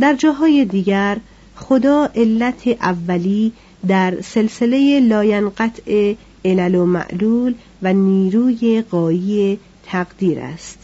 در 0.00 0.14
جاهای 0.14 0.64
دیگر 0.64 1.16
خدا 1.56 2.08
علت 2.14 2.68
اولی 2.68 3.52
در 3.88 4.20
سلسله 4.20 5.00
لاینقطع 5.00 6.14
علل 6.44 6.74
و 6.74 6.86
معلول 6.86 7.54
و 7.82 7.92
نیروی 7.92 8.82
قایی 8.82 9.58
تقدیر 9.86 10.40
است 10.40 10.78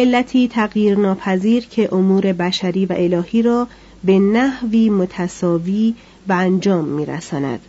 علتی 0.00 0.48
تغییر 0.48 0.98
ناپذیر 0.98 1.66
که 1.66 1.94
امور 1.94 2.32
بشری 2.32 2.86
و 2.86 2.92
الهی 2.92 3.42
را 3.42 3.68
به 4.04 4.18
نحوی 4.18 4.90
متساوی 4.90 5.94
و 6.28 6.32
انجام 6.32 6.84
میرساند 6.84 7.60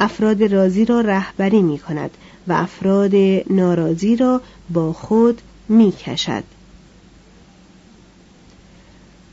افراد 0.00 0.42
راضی 0.42 0.84
را 0.84 1.00
رهبری 1.00 1.62
می 1.62 1.78
کند 1.78 2.10
و 2.48 2.52
افراد 2.52 3.14
ناراضی 3.50 4.16
را 4.16 4.40
با 4.70 4.92
خود 4.92 5.40
می 5.68 5.92
کشد. 5.92 6.44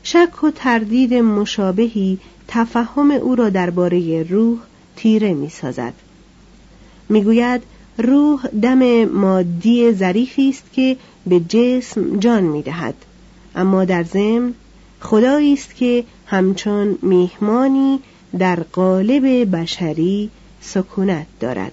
شک 0.02 0.44
و 0.44 0.50
تردید 0.50 1.14
مشابهی 1.14 2.18
تفهم 2.48 3.10
او 3.10 3.34
را 3.34 3.50
درباره 3.50 4.22
روح 4.22 4.58
تیره 4.96 5.34
می 5.34 5.48
سازد. 5.48 5.94
می 7.08 7.24
گوید 7.24 7.62
روح 7.98 8.46
دم 8.62 9.04
مادی 9.04 9.92
ظریفی 9.92 10.48
است 10.48 10.72
که 10.72 10.96
به 11.26 11.40
جسم 11.40 12.18
جان 12.18 12.42
می 12.42 12.62
دهد. 12.62 12.94
اما 13.54 13.84
در 13.84 14.02
ضمن 14.02 14.54
خدایی 15.00 15.52
است 15.52 15.74
که 15.74 16.04
همچون 16.26 16.98
میهمانی 17.02 18.00
در 18.38 18.60
قالب 18.60 19.56
بشری 19.56 20.30
سکونت 20.60 21.26
دارد 21.40 21.72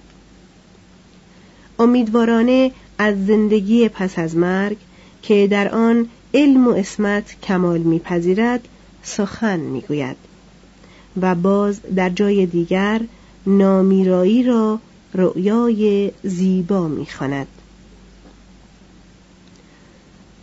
امیدوارانه 1.78 2.70
از 2.98 3.26
زندگی 3.26 3.88
پس 3.88 4.18
از 4.18 4.36
مرگ 4.36 4.76
که 5.22 5.46
در 5.46 5.74
آن 5.74 6.08
علم 6.34 6.68
و 6.68 6.70
اسمت 6.70 7.40
کمال 7.42 7.78
میپذیرد 7.78 8.68
سخن 9.02 9.60
می‌گوید 9.60 10.16
و 11.20 11.34
باز 11.34 11.80
در 11.96 12.10
جای 12.10 12.46
دیگر 12.46 13.00
نامیرایی 13.46 14.42
را 14.42 14.78
رؤیای 15.16 16.12
زیبا 16.22 16.88
می‌خواند. 16.88 17.46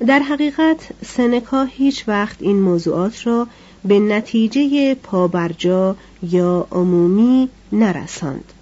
در 0.08 0.20
حقیقت 0.20 0.90
سنکا 1.06 1.64
هیچ 1.64 2.08
وقت 2.08 2.38
این 2.40 2.60
موضوعات 2.60 3.28
را 3.28 3.48
به 3.86 4.00
نتیجه 4.00 4.96
پابرجا 4.96 5.96
یا 6.32 6.68
عمومی 6.72 7.50
نرساند. 7.72 8.54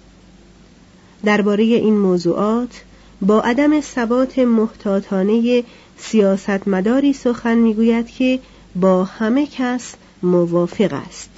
درباره 1.24 1.64
این 1.64 1.98
موضوعات 1.98 2.82
با 3.22 3.40
عدم 3.40 3.80
ثبات 3.80 4.38
محتاطانه 4.38 5.64
سیاستمداری 5.98 7.12
سخن 7.12 7.54
می‌گوید 7.54 8.10
که 8.10 8.38
با 8.76 9.04
همه 9.04 9.46
کس 9.46 9.94
موافق 10.22 10.92
است. 10.92 11.30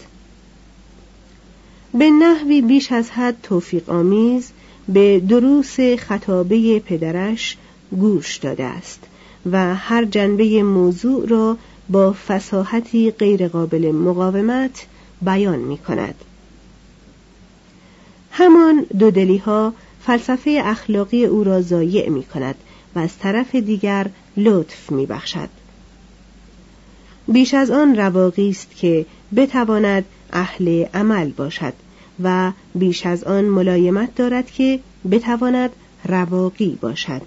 به 1.94 2.10
نحوی 2.10 2.62
بیش 2.62 2.92
از 2.92 3.10
حد 3.10 3.37
توفیق 3.42 3.90
آمیز 3.90 4.50
به 4.88 5.20
دروس 5.20 5.80
خطابه 5.80 6.80
پدرش 6.80 7.56
گوش 7.90 8.36
داده 8.36 8.64
است 8.64 9.00
و 9.52 9.74
هر 9.74 10.04
جنبه 10.04 10.62
موضوع 10.62 11.28
را 11.28 11.56
با 11.88 12.12
فساحتی 12.28 13.10
غیرقابل 13.10 13.92
مقاومت 13.92 14.86
بیان 15.22 15.58
می 15.58 15.78
کند. 15.78 16.14
همان 18.30 18.86
دودلی 18.98 19.36
ها 19.36 19.72
فلسفه 20.06 20.60
اخلاقی 20.64 21.24
او 21.24 21.44
را 21.44 21.62
ضایع 21.62 22.08
می 22.08 22.22
کند 22.22 22.54
و 22.94 22.98
از 22.98 23.18
طرف 23.18 23.54
دیگر 23.54 24.06
لطف 24.36 24.92
می 24.92 25.06
بخشد. 25.06 25.48
بیش 27.28 27.54
از 27.54 27.70
آن 27.70 27.96
رواقی 27.96 28.48
است 28.48 28.76
که 28.76 29.06
بتواند 29.36 30.04
اهل 30.32 30.84
عمل 30.94 31.30
باشد 31.30 31.72
و 32.22 32.53
بیش 32.74 33.07
از 33.07 33.24
آن 33.24 33.44
ملایمت 33.44 34.14
دارد 34.14 34.50
که 34.50 34.81
بتواند 35.11 35.70
رواقی 36.05 36.79
باشد. 36.81 37.22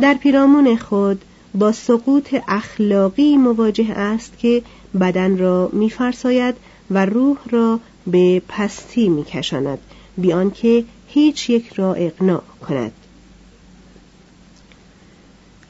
در 0.00 0.14
پیرامون 0.14 0.76
خود 0.76 1.24
با 1.54 1.72
سقوط 1.72 2.34
اخلاقی 2.48 3.36
مواجه 3.36 3.90
است 3.90 4.38
که 4.38 4.62
بدن 5.00 5.38
را 5.38 5.70
میفرساید 5.72 6.54
و 6.90 7.06
روح 7.06 7.36
را 7.50 7.80
به 8.06 8.42
پستی 8.48 9.08
میکشاند 9.08 9.78
بیان 10.18 10.50
که 10.50 10.84
هیچ 11.08 11.50
یک 11.50 11.72
را 11.72 11.94
اقناع 11.94 12.42
کند. 12.68 12.92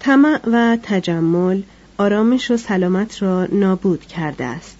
طمع 0.01 0.41
و 0.53 0.79
تجمل 0.83 1.63
آرامش 1.99 2.51
و 2.51 2.57
سلامت 2.57 3.23
را 3.23 3.47
نابود 3.47 4.07
کرده 4.07 4.45
است 4.45 4.77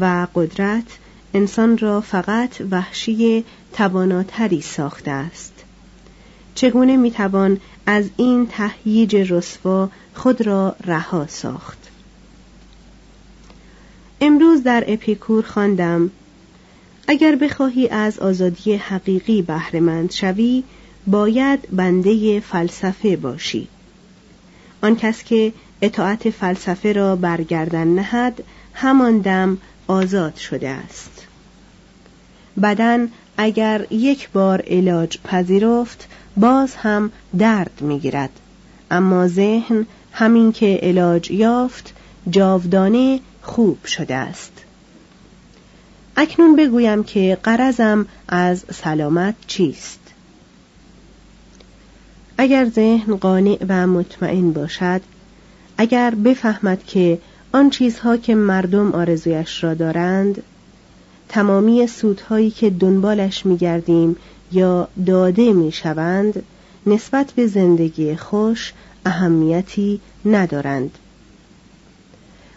و 0.00 0.26
قدرت 0.34 0.98
انسان 1.34 1.78
را 1.78 2.00
فقط 2.00 2.50
وحشی 2.70 3.44
تواناتری 3.72 4.60
ساخته 4.60 5.10
است. 5.10 5.52
چگونه 6.54 6.96
می‌توان 6.96 7.60
از 7.86 8.10
این 8.16 8.46
تهییج 8.46 9.16
رسوا 9.32 9.90
خود 10.14 10.46
را 10.46 10.76
رها 10.84 11.26
ساخت؟ 11.26 11.78
امروز 14.20 14.62
در 14.62 14.84
اپیکور 14.86 15.44
خواندم 15.44 16.10
اگر 17.08 17.36
بخواهی 17.36 17.88
از 17.88 18.18
آزادی 18.18 18.74
حقیقی 18.74 19.42
بهرهمند 19.42 20.10
شوی 20.10 20.64
باید 21.06 21.68
بنده 21.72 22.40
فلسفه 22.40 23.16
باشی. 23.16 23.68
آن 24.82 24.96
کس 24.96 25.24
که 25.24 25.52
اطاعت 25.82 26.30
فلسفه 26.30 26.92
را 26.92 27.16
برگردن 27.16 27.88
نهد 27.88 28.44
همان 28.74 29.18
دم 29.18 29.58
آزاد 29.86 30.36
شده 30.36 30.68
است. 30.68 31.11
بدن 32.62 33.08
اگر 33.36 33.86
یک 33.90 34.30
بار 34.30 34.62
علاج 34.66 35.18
پذیرفت 35.24 36.08
باز 36.36 36.74
هم 36.74 37.12
درد 37.38 37.78
می‌گیرد. 37.80 38.30
اما 38.90 39.28
ذهن 39.28 39.86
همین 40.12 40.52
که 40.52 40.80
علاج 40.82 41.30
یافت 41.30 41.94
جاودانه 42.30 43.20
خوب 43.42 43.86
شده 43.86 44.14
است. 44.14 44.52
اکنون 46.16 46.56
بگویم 46.56 47.04
که 47.04 47.38
قرضم 47.42 48.06
از 48.28 48.64
سلامت 48.72 49.34
چیست. 49.46 50.00
اگر 52.38 52.68
ذهن 52.68 53.16
قانع 53.16 53.58
و 53.68 53.86
مطمئن 53.86 54.52
باشد 54.52 55.00
اگر 55.78 56.14
بفهمد 56.14 56.84
که 56.86 57.18
آن 57.52 57.70
چیزها 57.70 58.16
که 58.16 58.34
مردم 58.34 58.92
آرزویش 58.92 59.64
را 59.64 59.74
دارند 59.74 60.42
تمامی 61.32 61.86
سودهایی 61.86 62.50
که 62.50 62.70
دنبالش 62.70 63.46
میگردیم 63.46 64.16
یا 64.52 64.88
داده 65.06 65.52
می‌شوند 65.52 66.42
نسبت 66.86 67.32
به 67.32 67.46
زندگی 67.46 68.16
خوش 68.16 68.72
اهمیتی 69.06 70.00
ندارند. 70.24 70.98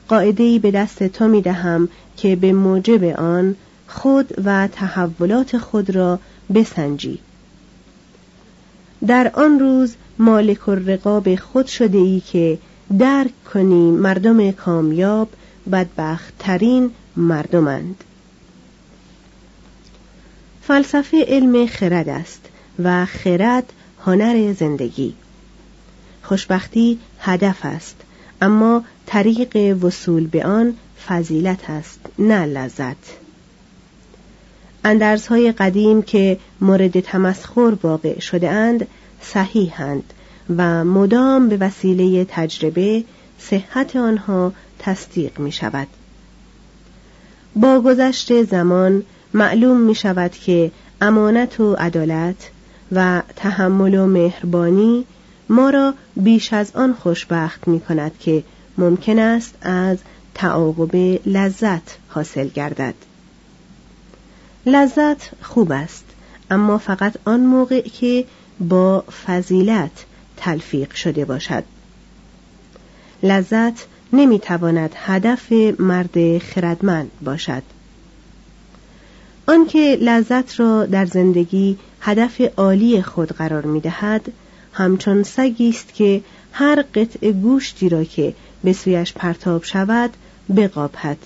قاعده‌ای 0.08 0.60
به 0.60 0.72
دست 0.72 1.04
تو 1.04 1.28
می 1.28 1.42
دهم 1.42 1.90
که 2.18 2.36
به 2.36 2.54
موجب 2.54 3.04
آن 3.04 3.56
خود 3.88 4.34
و 4.46 4.68
تحولات 4.68 5.58
خود 5.58 5.90
را 5.90 6.20
بسنجی. 6.54 7.20
در 9.08 9.32
آن 9.34 9.60
روز 9.60 9.96
مالک 10.20 10.70
الرقاب 10.70 11.36
خود 11.36 11.66
شده 11.66 11.98
ای 11.98 12.20
که 12.20 12.58
درک 13.00 13.46
کنی 13.54 13.92
مردم 13.92 14.52
کامیاب 14.52 15.30
بدبخت 15.72 16.34
ترین 16.40 16.92
مردمند. 17.16 18.04
فلسفه 20.68 21.26
علم 21.28 21.68
خرد 21.68 22.10
است 22.10 22.42
و 22.84 23.06
خرد 23.06 23.74
هنر 24.06 24.54
زندگی 24.54 25.14
خوشبختی 26.24 27.00
هدف 27.20 27.58
است 27.66 27.96
اما 28.42 28.84
طریق 29.06 29.76
وصول 29.84 30.28
به 30.28 30.46
آن 30.46 30.74
فضیلت 31.08 31.70
است 31.70 32.00
نه 32.20 32.46
لذت 32.46 32.96
اندرزهای 34.84 35.52
قدیم 35.52 36.02
که 36.02 36.38
مورد 36.62 37.00
تمسخر 37.00 37.78
واقع 37.84 38.20
شده 38.20 38.50
اند 38.50 38.88
صحیحند 39.22 40.14
و 40.58 40.86
مدام 40.86 41.50
به 41.50 41.58
وسیله 41.58 42.26
تجربه 42.30 43.04
صحت 43.40 43.96
آنها 43.96 44.54
تصدیق 44.80 45.40
می 45.40 45.52
شود. 45.52 45.88
با 47.56 47.82
گذشت 47.82 48.44
زمان 48.44 49.04
معلوم 49.36 49.78
می 49.78 49.96
شود 49.96 50.32
که 50.32 50.72
امانت 51.02 51.60
و 51.60 51.74
عدالت 51.74 52.50
و 52.92 53.22
تحمل 53.36 53.96
و 53.96 54.06
مهربانی 54.06 55.06
ما 55.50 55.70
را 55.70 55.94
بیش 56.16 56.54
از 56.54 56.76
آن 56.76 56.94
خوشبخت 56.94 57.68
می 57.68 57.80
کند 57.80 58.20
که 58.20 58.44
ممکن 58.78 59.20
است 59.20 59.56
از 59.62 59.98
تعاقب 60.34 60.96
لذت 61.26 61.98
حاصل 62.08 62.48
گردد. 62.48 62.94
لذت 64.66 65.30
خوب 65.42 65.72
است 65.72 66.06
اما 66.52 66.78
فقط 66.78 67.14
آن 67.26 67.40
موقع 67.40 67.82
که 67.82 68.26
با 68.60 69.04
فضیلت 69.26 70.06
تلفیق 70.38 70.94
شده 70.94 71.26
باشد. 71.26 71.64
لذت 73.24 73.86
نمی‌تواند 74.14 74.94
هدف 74.96 75.52
مرد 75.80 76.38
خردمند 76.38 77.12
باشد. 77.22 77.64
آنکه 79.48 79.98
لذت 80.02 80.60
را 80.60 80.86
در 80.86 81.06
زندگی 81.06 81.78
هدف 82.02 82.42
عالی 82.58 83.02
خود 83.02 83.30
قرار 83.30 83.66
می 83.66 83.80
دهد 83.80 84.32
همچون 84.74 85.24
سگی 85.24 85.70
است 85.70 85.94
که 85.94 86.22
هر 86.52 86.84
قطع 86.96 87.32
گوشتی 87.32 87.90
را 87.90 88.04
که 88.04 88.34
به 88.64 88.74
سویش 88.74 89.14
پرتاب 89.14 89.64
شود 89.64 90.10
بقاپد 90.56 91.18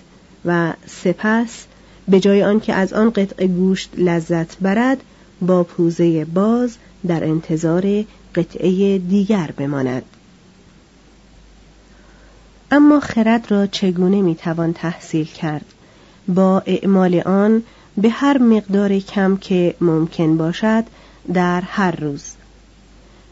و 0.46 0.74
سپس 0.86 1.66
به 2.08 2.20
جای 2.20 2.44
آنکه 2.44 2.74
از 2.74 2.94
آن 2.94 3.10
قطع 3.10 3.48
گوشت 3.48 3.90
لذت 3.98 4.58
برد 4.60 4.98
با 5.42 5.64
پوزه 5.64 6.26
باز 6.26 6.78
در 7.08 7.24
انتظار 7.24 8.06
قطعه 8.36 8.98
دیگر 8.98 9.54
بماند. 9.58 10.04
اما 12.72 13.00
خرد 13.00 13.52
را 13.52 13.68
چگونه 13.68 14.22
می‌توان 14.22 14.74
تحصیل 14.74 15.26
کرد؟ 15.26 15.66
با 16.28 16.64
اعمال 16.66 17.22
آن 17.26 17.64
به 18.02 18.10
هر 18.10 18.38
مقدار 18.38 19.00
کم 19.00 19.38
که 19.38 19.76
ممکن 19.82 20.38
باشد 20.38 20.84
در 21.34 21.62
هر 21.62 21.92
روز. 21.92 22.24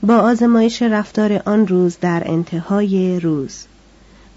با 0.03 0.15
آزمایش 0.15 0.81
رفتار 0.81 1.41
آن 1.45 1.67
روز 1.67 1.97
در 2.01 2.23
انتهای 2.25 3.19
روز. 3.19 3.65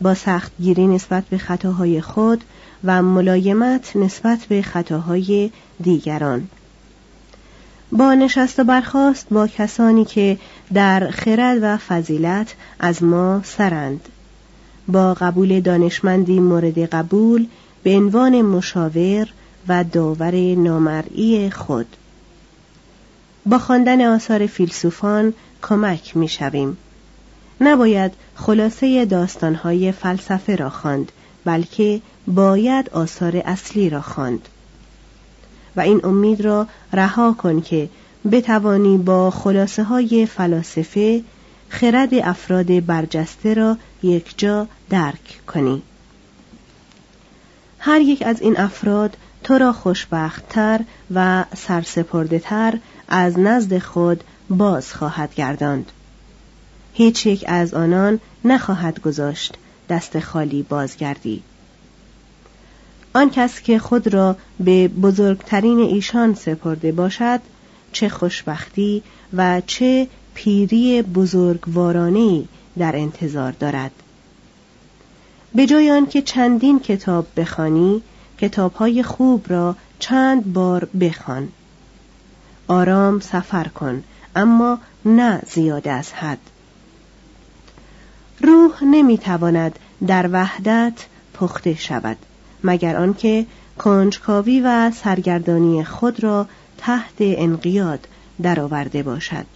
با 0.00 0.14
سختگیری 0.14 0.86
نسبت 0.86 1.24
به 1.24 1.38
خطاهای 1.38 2.00
خود 2.00 2.44
و 2.84 3.02
ملایمت 3.02 3.96
نسبت 3.96 4.38
به 4.48 4.62
خطاهای 4.62 5.50
دیگران. 5.82 6.48
با 7.92 8.14
نشست 8.14 8.60
و 8.60 8.64
برخاست 8.64 9.26
با 9.30 9.46
کسانی 9.46 10.04
که 10.04 10.38
در 10.74 11.10
خرد 11.10 11.58
و 11.62 11.76
فضیلت 11.76 12.54
از 12.80 13.02
ما 13.02 13.42
سرند. 13.44 14.08
با 14.88 15.14
قبول 15.14 15.60
دانشمندی 15.60 16.40
مورد 16.40 16.78
قبول 16.78 17.46
به 17.82 17.96
عنوان 17.96 18.42
مشاور 18.42 19.28
و 19.68 19.84
داور 19.84 20.54
نامرئی 20.54 21.50
خود. 21.50 21.96
با 23.46 23.58
خواندن 23.58 24.00
آثار 24.00 24.46
فیلسوفان 24.46 25.34
کمک 25.62 26.16
می 26.16 26.28
شویم. 26.28 26.76
نباید 27.60 28.12
خلاصه 28.34 29.04
داستانهای 29.04 29.92
فلسفه 29.92 30.56
را 30.56 30.70
خواند 30.70 31.12
بلکه 31.44 32.00
باید 32.26 32.90
آثار 32.90 33.36
اصلی 33.36 33.90
را 33.90 34.00
خواند. 34.00 34.48
و 35.76 35.80
این 35.80 36.00
امید 36.04 36.40
را 36.40 36.66
رها 36.92 37.32
کن 37.32 37.60
که 37.60 37.88
بتوانی 38.32 38.98
با 38.98 39.30
خلاصه 39.30 39.82
های 39.82 40.26
فلاسفه 40.26 41.22
خرد 41.68 42.14
افراد 42.14 42.86
برجسته 42.86 43.54
را 43.54 43.76
یکجا 44.02 44.66
درک 44.90 45.40
کنی. 45.46 45.82
هر 47.78 48.00
یک 48.00 48.22
از 48.22 48.40
این 48.40 48.60
افراد 48.60 49.16
تو 49.44 49.58
را 49.58 49.72
خوشبختتر 49.72 50.80
و 51.14 51.44
سرسپرده 51.56 52.38
تر 52.38 52.78
از 53.08 53.38
نزد 53.38 53.78
خود 53.78 54.24
باز 54.50 54.92
خواهد 54.92 55.34
گرداند. 55.34 55.92
هیچ 56.92 57.26
یک 57.26 57.44
از 57.48 57.74
آنان 57.74 58.20
نخواهد 58.44 59.00
گذاشت 59.00 59.54
دست 59.88 60.20
خالی 60.20 60.62
بازگردی. 60.62 61.42
آن 63.14 63.30
کس 63.30 63.60
که 63.60 63.78
خود 63.78 64.14
را 64.14 64.36
به 64.60 64.88
بزرگترین 64.88 65.78
ایشان 65.78 66.34
سپرده 66.34 66.92
باشد 66.92 67.40
چه 67.92 68.08
خوشبختی 68.08 69.02
و 69.32 69.62
چه 69.66 70.08
پیری 70.34 71.02
بزرگوارانه 71.02 72.44
در 72.78 72.96
انتظار 72.96 73.52
دارد. 73.52 73.90
به 75.54 75.66
جای 75.66 75.90
آنکه 75.90 76.22
چندین 76.22 76.80
کتاب 76.80 77.26
بخوانی 77.36 78.02
کتابهای 78.40 79.02
خوب 79.02 79.46
را 79.48 79.76
چند 79.98 80.52
بار 80.52 80.84
بخوان. 80.84 81.48
آرام 82.68 83.20
سفر 83.20 83.64
کن 83.64 84.04
اما 84.36 84.78
نه 85.04 85.42
زیاد 85.52 85.88
از 85.88 86.12
حد. 86.12 86.38
روح 88.40 88.84
نمی‌تواند 88.84 89.78
در 90.06 90.28
وحدت 90.32 91.06
پخته 91.34 91.74
شود 91.74 92.16
مگر 92.64 92.96
آنکه 92.96 93.46
کنجکاوی 93.78 94.60
و 94.60 94.90
سرگردانی 94.90 95.84
خود 95.84 96.22
را 96.22 96.46
تحت 96.78 97.14
انقیاد 97.18 98.06
درآورده 98.42 99.02
باشد. 99.02 99.46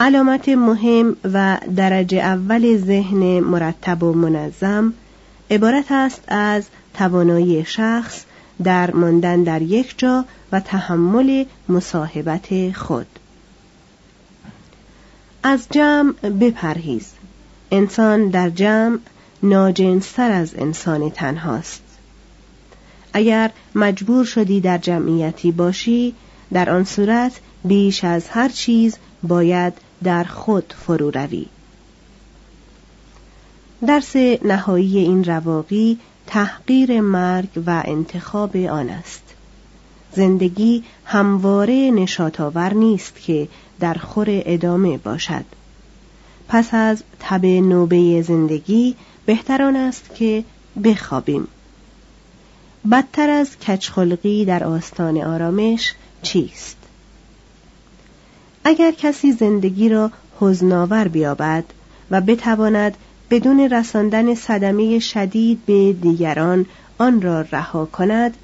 علامت 0.00 0.48
مهم 0.48 1.16
و 1.24 1.58
درجه 1.76 2.18
اول 2.18 2.76
ذهن 2.76 3.40
مرتب 3.40 4.02
و 4.02 4.12
منظم 4.12 4.94
عبارت 5.52 5.92
است 5.92 6.22
از 6.28 6.64
توانایی 6.94 7.64
شخص 7.64 8.24
در 8.64 8.90
ماندن 8.90 9.42
در 9.42 9.62
یک 9.62 9.94
جا 9.98 10.24
و 10.52 10.60
تحمل 10.60 11.44
مصاحبت 11.68 12.72
خود. 12.72 13.06
از 15.42 15.66
جمع 15.70 16.12
بپرهیز. 16.12 17.06
انسان 17.70 18.28
در 18.28 18.50
جمع 18.50 18.98
ناجنستر 19.42 20.30
از 20.30 20.54
انسان 20.54 21.10
تنهاست. 21.10 21.82
اگر 23.12 23.50
مجبور 23.74 24.24
شدی 24.24 24.60
در 24.60 24.78
جمعیتی 24.78 25.52
باشی 25.52 26.14
در 26.52 26.70
آن 26.70 26.84
صورت 26.84 27.32
بیش 27.64 28.04
از 28.04 28.28
هر 28.28 28.48
چیز 28.48 28.96
باید 29.22 29.72
در 30.04 30.24
خود 30.24 30.74
فرو 30.86 31.10
روی. 31.10 31.46
درس 33.86 34.16
نهایی 34.44 34.98
این 34.98 35.24
رواقی 35.24 35.98
تحقیر 36.26 37.00
مرگ 37.00 37.48
و 37.66 37.82
انتخاب 37.84 38.56
آن 38.56 38.88
است. 38.88 39.22
زندگی 40.12 40.84
همواره 41.04 41.90
نشاتآور 41.94 42.74
نیست 42.74 43.14
که 43.14 43.48
در 43.80 43.94
خور 43.94 44.26
ادامه 44.28 44.98
باشد. 44.98 45.44
پس 46.48 46.74
از 46.74 47.02
تب 47.20 47.46
نوبه 47.46 48.22
زندگی 48.22 48.96
بهتران 49.26 49.76
است 49.76 50.14
که 50.14 50.44
بخوابیم. 50.84 51.48
بدتر 52.90 53.30
از 53.30 53.58
کچخلقی 53.58 54.44
در 54.44 54.64
آستان 54.64 55.18
آرامش 55.22 55.94
چیست؟ 56.22 56.76
اگر 58.64 58.90
کسی 58.90 59.32
زندگی 59.32 59.88
را 59.88 60.10
حزن‌آور 60.40 61.08
بیابد 61.08 61.64
و 62.10 62.20
بتواند 62.20 62.96
بدون 63.32 63.60
رساندن 63.60 64.34
صدمه 64.34 64.98
شدید 64.98 65.66
به 65.66 65.92
دیگران 65.92 66.66
آن 66.98 67.22
را 67.22 67.40
رها 67.40 67.86
کند 67.86 68.36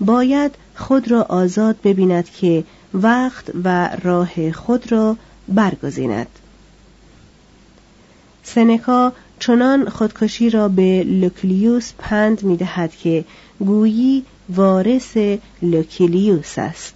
باید 0.00 0.54
خود 0.74 1.10
را 1.10 1.22
آزاد 1.22 1.76
ببیند 1.84 2.30
که 2.30 2.64
وقت 2.94 3.50
و 3.64 3.88
راه 4.02 4.52
خود 4.52 4.92
را 4.92 5.16
برگزیند. 5.48 6.26
سنکا 8.42 9.12
چنان 9.38 9.88
خودکشی 9.88 10.50
را 10.50 10.68
به 10.68 11.04
لوکیلیوس 11.04 11.92
پند 11.98 12.42
می 12.42 12.56
دهد 12.56 12.96
که 12.96 13.24
گویی 13.58 14.24
وارث 14.48 15.16
لوکیلیوس 15.62 16.58
است. 16.58 16.95